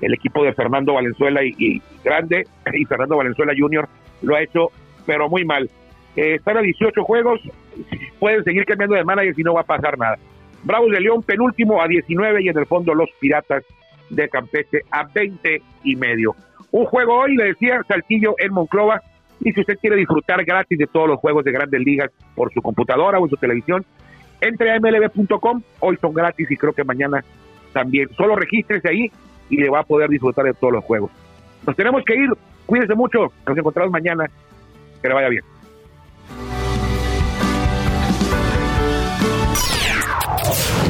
el 0.00 0.14
equipo 0.14 0.44
de 0.44 0.52
Fernando 0.52 0.94
Valenzuela 0.94 1.42
y, 1.44 1.80
Grande 2.04 2.46
y 2.72 2.84
Fernando 2.84 3.16
Valenzuela 3.16 3.52
Jr. 3.56 3.88
lo 4.22 4.34
ha 4.34 4.42
hecho, 4.42 4.70
pero 5.06 5.28
muy 5.28 5.44
mal. 5.44 5.70
Eh, 6.16 6.34
están 6.34 6.56
a 6.58 6.60
18 6.60 7.02
juegos, 7.04 7.40
pueden 8.18 8.44
seguir 8.44 8.64
cambiando 8.64 8.96
de 8.96 9.04
manager 9.04 9.34
y 9.36 9.42
no 9.42 9.54
va 9.54 9.62
a 9.62 9.64
pasar 9.64 9.96
nada. 9.96 10.18
Bravos 10.64 10.90
de 10.90 11.00
León, 11.00 11.22
penúltimo 11.22 11.82
a 11.82 11.88
19 11.88 12.42
y 12.42 12.48
en 12.48 12.58
el 12.58 12.66
fondo 12.66 12.94
los 12.94 13.10
Piratas 13.20 13.64
de 14.10 14.28
Campeche 14.28 14.82
a 14.90 15.04
20 15.04 15.62
y 15.84 15.96
medio. 15.96 16.34
Un 16.70 16.86
juego 16.86 17.18
hoy, 17.18 17.36
le 17.36 17.44
decía, 17.46 17.80
Saltillo 17.86 18.34
en 18.38 18.52
Monclova. 18.52 19.02
Y 19.40 19.52
si 19.52 19.60
usted 19.60 19.78
quiere 19.78 19.96
disfrutar 19.96 20.44
gratis 20.44 20.78
de 20.78 20.86
todos 20.86 21.08
los 21.08 21.18
juegos 21.18 21.44
de 21.44 21.50
grandes 21.50 21.80
ligas 21.80 22.10
por 22.34 22.52
su 22.52 22.62
computadora 22.62 23.18
o 23.18 23.24
en 23.24 23.30
su 23.30 23.36
televisión, 23.36 23.84
entre 24.40 24.72
a 24.72 24.78
mlb.com. 24.78 25.62
Hoy 25.80 25.96
son 26.00 26.14
gratis 26.14 26.50
y 26.50 26.56
creo 26.56 26.72
que 26.72 26.84
mañana 26.84 27.24
también. 27.72 28.08
Solo 28.16 28.36
regístrese 28.36 28.88
ahí 28.88 29.10
y 29.50 29.56
le 29.56 29.68
va 29.68 29.80
a 29.80 29.84
poder 29.84 30.10
disfrutar 30.10 30.44
de 30.44 30.54
todos 30.54 30.72
los 30.72 30.84
juegos. 30.84 31.10
Nos 31.66 31.76
tenemos 31.76 32.04
que 32.04 32.14
ir. 32.14 32.30
Cuídense 32.66 32.94
mucho. 32.94 33.32
Nos 33.46 33.58
encontramos 33.58 33.92
mañana. 33.92 34.26
Que 35.00 35.08
le 35.08 35.14
vaya 35.14 35.28
bien. 35.28 35.44